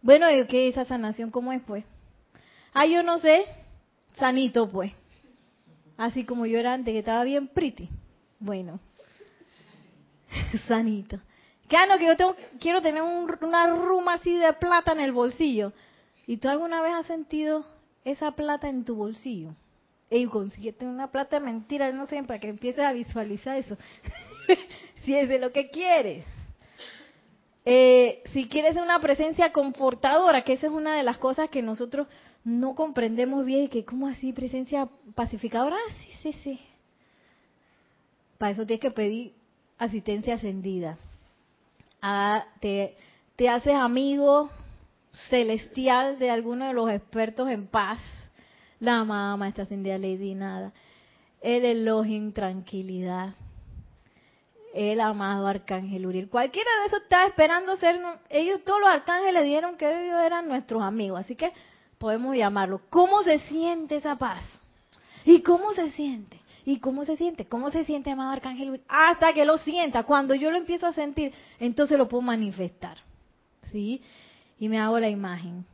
[0.01, 1.31] bueno, ¿qué es esa sanación?
[1.31, 1.85] ¿Cómo es pues?
[2.73, 3.45] Ah, yo no sé,
[4.13, 4.91] sanito pues.
[5.97, 7.89] Así como yo era antes, que estaba bien pretty.
[8.39, 8.79] Bueno,
[10.67, 11.17] sanito.
[11.69, 15.71] Que ah, que yo tengo, quiero tener una ruma así de plata en el bolsillo.
[16.27, 17.65] ¿Y tú alguna vez has sentido
[18.03, 19.55] esa plata en tu bolsillo.
[20.09, 23.77] Y consíguete una plata mentira, no sé, para que empieces a visualizar eso.
[25.03, 26.25] si es de lo que quieres.
[27.63, 32.07] Eh, si quieres una presencia confortadora, que esa es una de las cosas que nosotros
[32.43, 36.59] no comprendemos bien, que como así presencia pacificadora, ah, sí, sí, sí.
[38.37, 39.33] Para eso tienes que pedir
[39.77, 40.97] asistencia ascendida.
[42.01, 42.95] Ah, te,
[43.47, 44.49] haces amigo
[45.29, 47.99] celestial de alguno de los expertos en paz
[48.79, 50.73] la amada maestra ascendida Lady Nada,
[51.41, 53.33] el Elohim Tranquilidad,
[54.73, 56.29] el amado Arcángel Uriel.
[56.29, 57.99] Cualquiera de esos estaba esperando ser,
[58.29, 61.51] ellos todos los arcángeles dieron que ellos eran nuestros amigos, así que
[61.97, 62.81] podemos llamarlo.
[62.89, 64.43] ¿Cómo se siente esa paz?
[65.25, 66.39] ¿Y cómo se siente?
[66.65, 67.45] ¿Y cómo se siente?
[67.45, 68.85] ¿Cómo se siente, amado Arcángel Uriel?
[68.87, 70.03] Hasta que lo sienta.
[70.03, 72.97] Cuando yo lo empiezo a sentir, entonces lo puedo manifestar.
[73.71, 74.01] ¿Sí?
[74.59, 75.65] Y me hago la imagen.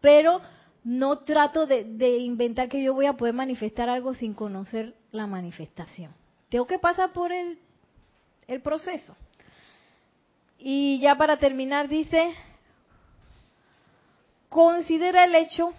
[0.00, 0.40] Pero
[0.84, 5.26] no trato de, de inventar que yo voy a poder manifestar algo sin conocer la
[5.26, 6.12] manifestación.
[6.48, 7.58] Tengo que pasar por el
[8.48, 9.16] el proceso.
[10.58, 12.34] Y ya para terminar dice,
[14.48, 15.70] considera el hecho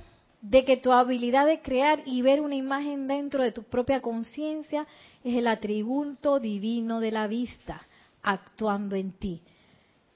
[0.41, 4.85] de que tu habilidad de crear y ver una imagen dentro de tu propia conciencia
[5.23, 7.81] es el atributo divino de la vista
[8.21, 9.41] actuando en ti.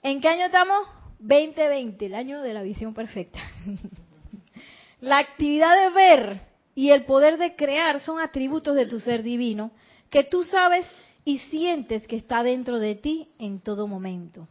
[0.03, 0.87] ¿En qué año estamos?
[1.19, 3.39] 2020, el año de la visión perfecta.
[5.01, 6.41] la actividad de ver
[6.75, 9.71] y el poder de crear son atributos de tu ser divino
[10.09, 10.85] que tú sabes
[11.25, 14.47] y sientes que está dentro de ti en todo momento.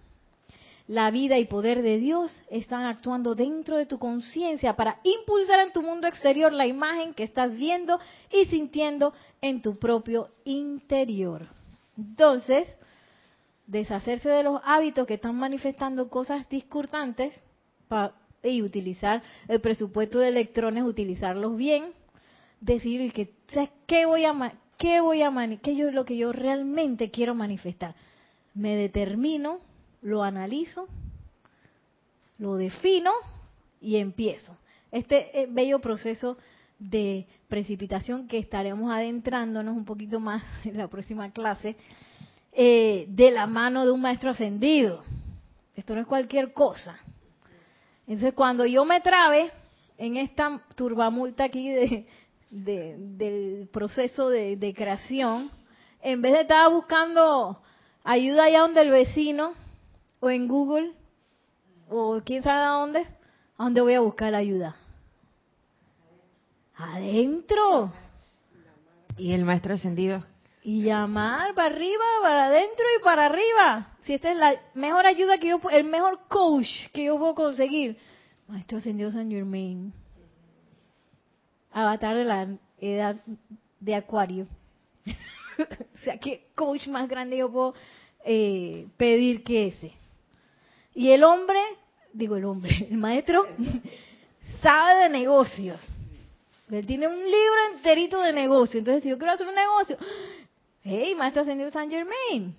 [0.87, 5.73] La vida y poder de Dios están actuando dentro de tu conciencia para impulsar en
[5.73, 8.01] tu mundo exterior la imagen que estás viendo
[8.33, 11.47] y sintiendo en tu propio interior.
[11.97, 12.67] Entonces,
[13.69, 17.41] deshacerse de los hábitos que están manifestando cosas discordantes
[18.43, 21.93] y utilizar el presupuesto de electrones, utilizarlos bien,
[22.61, 24.33] decir que, ¿sabes qué voy a
[24.81, 25.31] ¿Qué voy a
[25.63, 27.95] qué yo lo que yo realmente quiero manifestar?
[28.55, 29.59] Me determino,
[30.01, 30.87] lo analizo,
[32.39, 33.13] lo defino
[33.83, 34.57] y empiezo.
[34.91, 36.39] Este eh, bello proceso
[36.79, 41.77] de precipitación que estaremos adentrándonos un poquito más en la próxima clase,
[42.51, 45.05] eh, de la mano de un maestro ascendido.
[45.77, 46.99] Esto no es cualquier cosa.
[48.07, 49.51] Entonces, cuando yo me trabe
[49.99, 52.07] en esta turbamulta aquí de,
[52.51, 55.51] del proceso de, creación,
[56.03, 57.63] en vez de estar buscando
[58.05, 59.53] ayuda allá donde el vecino,
[60.19, 60.93] o en Google,
[61.89, 63.01] o quién sabe a dónde,
[63.57, 64.77] ¿a dónde voy a buscar ayuda?
[66.77, 67.93] Adentro.
[69.17, 70.25] Y el maestro ascendido.
[70.63, 73.97] Y llamar para arriba, para adentro y para arriba.
[74.03, 77.99] Si esta es la mejor ayuda que yo, el mejor coach que yo puedo conseguir.
[78.49, 79.93] Maestro ascendido San Germain
[81.73, 82.49] avatar de la
[82.79, 83.17] edad
[83.79, 84.47] de Acuario.
[85.59, 87.75] o sea, ¿qué coach más grande yo puedo
[88.25, 89.93] eh, pedir que ese?
[90.95, 91.61] Y el hombre,
[92.13, 93.47] digo el hombre, el maestro,
[94.63, 95.81] sabe de negocios.
[96.71, 98.77] Él tiene un libro enterito de negocios.
[98.77, 99.97] Entonces, si yo quiero hacer un negocio,
[100.85, 102.55] hey, maestro ascendido San Germain,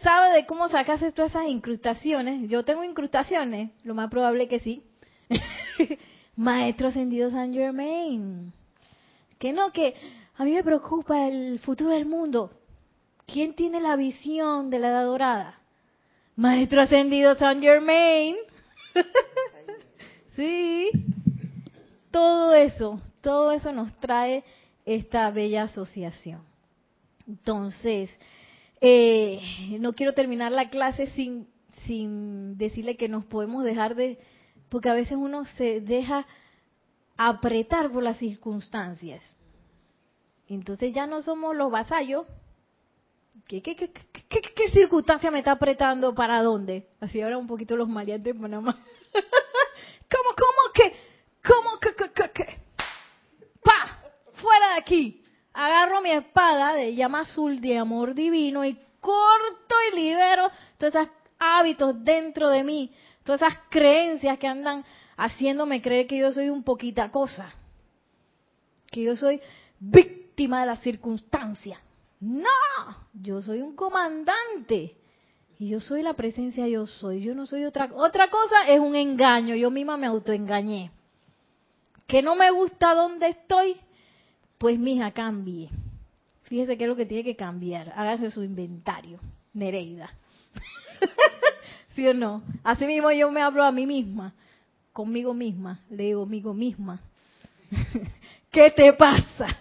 [0.00, 2.48] sabe de cómo sacarse todas esas incrustaciones.
[2.48, 4.82] Yo tengo incrustaciones, lo más probable que sí.
[6.36, 8.52] Maestro ascendido San Germain.
[9.38, 9.94] Que no, que
[10.36, 12.50] a mí me preocupa el futuro del mundo.
[13.26, 15.60] ¿Quién tiene la visión de la edad dorada?
[16.36, 18.36] Maestro ascendido San Germain.
[20.36, 20.90] sí.
[22.10, 24.44] Todo eso, todo eso nos trae
[24.84, 26.42] esta bella asociación.
[27.26, 28.10] Entonces,
[28.80, 29.40] eh,
[29.80, 31.48] no quiero terminar la clase sin,
[31.86, 34.18] sin decirle que nos podemos dejar de
[34.74, 36.26] porque a veces uno se deja
[37.16, 39.22] apretar por las circunstancias.
[40.48, 42.26] Entonces ya no somos los vasallos.
[43.46, 43.88] ¿Qué, qué, qué,
[44.28, 46.88] qué, circunstancia me está apretando para dónde?
[47.00, 48.72] Así ahora un poquito los maleantes de Panamá.
[50.10, 50.96] ¿Cómo, cómo que?
[51.46, 52.58] ¿Cómo que, que, que,
[53.62, 54.00] ¡Pa!
[54.32, 55.24] ¡Fuera de aquí!
[55.52, 61.08] Agarro mi espada de llama azul de amor divino y corto y libero todos esos
[61.38, 62.92] hábitos dentro de mí
[63.24, 64.84] todas esas creencias que andan
[65.16, 67.48] haciéndome creer que yo soy un poquita cosa,
[68.90, 69.40] que yo soy
[69.80, 71.80] víctima de las circunstancias.
[72.20, 72.48] No,
[73.12, 74.96] yo soy un comandante
[75.58, 78.94] y yo soy la presencia yo soy, yo no soy otra otra cosa es un
[78.94, 80.90] engaño, yo misma me autoengañé.
[82.06, 83.76] Que no me gusta donde estoy,
[84.58, 85.70] pues mija, cambie.
[86.42, 89.18] Fíjese qué es lo que tiene que cambiar, hágase su inventario,
[89.54, 90.10] Nereida.
[91.94, 92.42] ¿Sí o no?
[92.62, 94.34] Así mismo yo me hablo a mí misma,
[94.92, 97.00] conmigo misma, le digo, amigo misma,
[98.50, 99.58] ¿qué te pasa?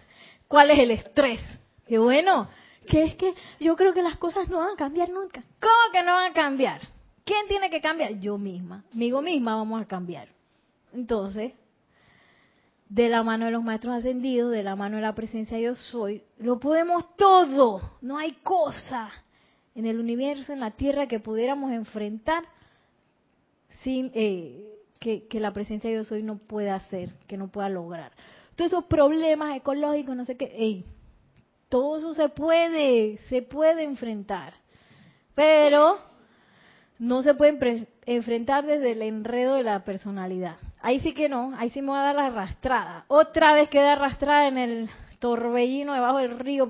[0.48, 1.40] ¿Cuál es el estrés?
[1.88, 2.48] Que bueno,
[2.88, 5.44] que es que yo creo que las cosas no van a cambiar nunca.
[5.60, 6.82] ¿Cómo que no van a cambiar?
[7.24, 8.20] ¿Quién tiene que cambiar?
[8.20, 10.28] Yo misma, amigo misma vamos a cambiar.
[10.92, 11.54] Entonces,
[12.90, 16.24] de la mano de los maestros ascendidos, de la mano de la presencia yo soy,
[16.38, 19.10] lo podemos todo, no hay cosa
[19.76, 22.44] en el universo, en la tierra, que pudiéramos enfrentar
[23.84, 28.12] sin eh, que, la presencia de Dios hoy no pueda hacer, que no pueda lograr.
[28.56, 30.46] todos esos problemas ecológicos, no sé qué.
[30.56, 30.86] Ey,
[31.70, 34.54] todo eso se puede, se puede enfrentar.
[35.36, 36.00] Pero
[37.00, 40.58] no se puede enfrentar desde el enredo de la personalidad.
[40.82, 43.06] Ahí sí que no, ahí sí me voy a dar la arrastrada.
[43.08, 46.68] Otra vez quedé arrastrada en el torbellino debajo del río.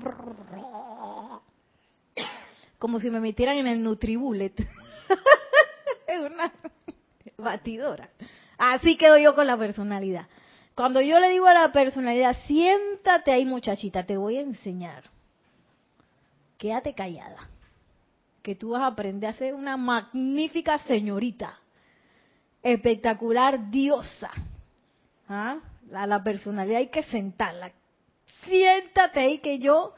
[2.84, 4.60] Como si me metieran en el Nutribullet.
[6.06, 6.52] es una
[7.38, 8.10] batidora.
[8.58, 10.26] Así quedo yo con la personalidad.
[10.74, 15.04] Cuando yo le digo a la personalidad, siéntate ahí muchachita, te voy a enseñar.
[16.58, 17.48] Quédate callada.
[18.42, 21.58] Que tú vas a aprender a ser una magnífica señorita.
[22.62, 24.30] Espectacular diosa.
[25.26, 25.56] ¿Ah?
[25.88, 27.72] La, la personalidad hay que sentarla.
[28.42, 29.94] Siéntate ahí que yo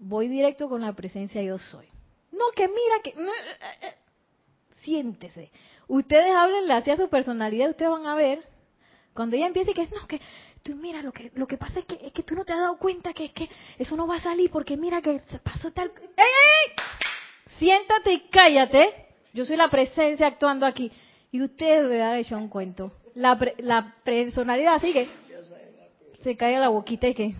[0.00, 1.86] voy directo con la presencia yo soy.
[2.32, 3.10] No, que mira que...
[3.10, 3.94] Eh, eh,
[4.80, 5.50] siéntese.
[5.86, 8.42] Ustedes háblenle hacia su personalidad, ustedes van a ver
[9.12, 10.20] cuando ella empiece que no, que
[10.62, 12.60] tú mira, lo que lo que pasa es que es que tú no te has
[12.60, 13.48] dado cuenta que es que
[13.78, 16.74] eso no va a salir porque mira que se pasó tal ¡Ey,
[17.58, 19.08] Siéntate y cállate.
[19.34, 20.90] Yo soy la presencia actuando aquí.
[21.32, 22.92] Y usted me ha hecho un cuento.
[23.14, 25.08] La, la personalidad así que
[26.22, 27.34] se cae la boquita y que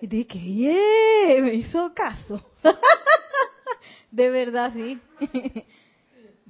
[0.00, 2.40] y que yeah, me hizo caso.
[4.10, 4.98] de verdad, sí.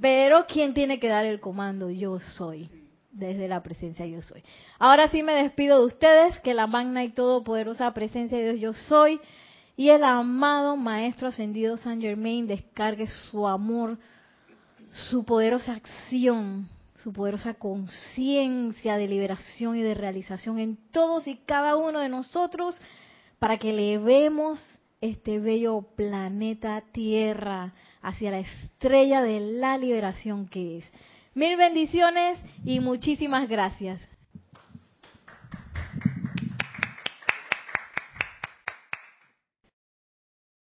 [0.01, 1.91] Pero ¿quién tiene que dar el comando?
[1.91, 2.71] Yo soy
[3.19, 4.43] desde la presencia yo soy.
[4.79, 8.73] Ahora sí me despido de ustedes, que la magna y todopoderosa presencia de Dios yo
[8.73, 9.21] soy
[9.77, 13.99] y el amado Maestro Ascendido San Germain descargue su amor,
[15.11, 21.77] su poderosa acción, su poderosa conciencia de liberación y de realización en todos y cada
[21.77, 22.81] uno de nosotros
[23.39, 24.61] para que elevemos
[25.01, 30.93] este bello planeta Tierra hacia la estrella de la liberación que es.
[31.35, 34.01] Mil bendiciones y muchísimas gracias.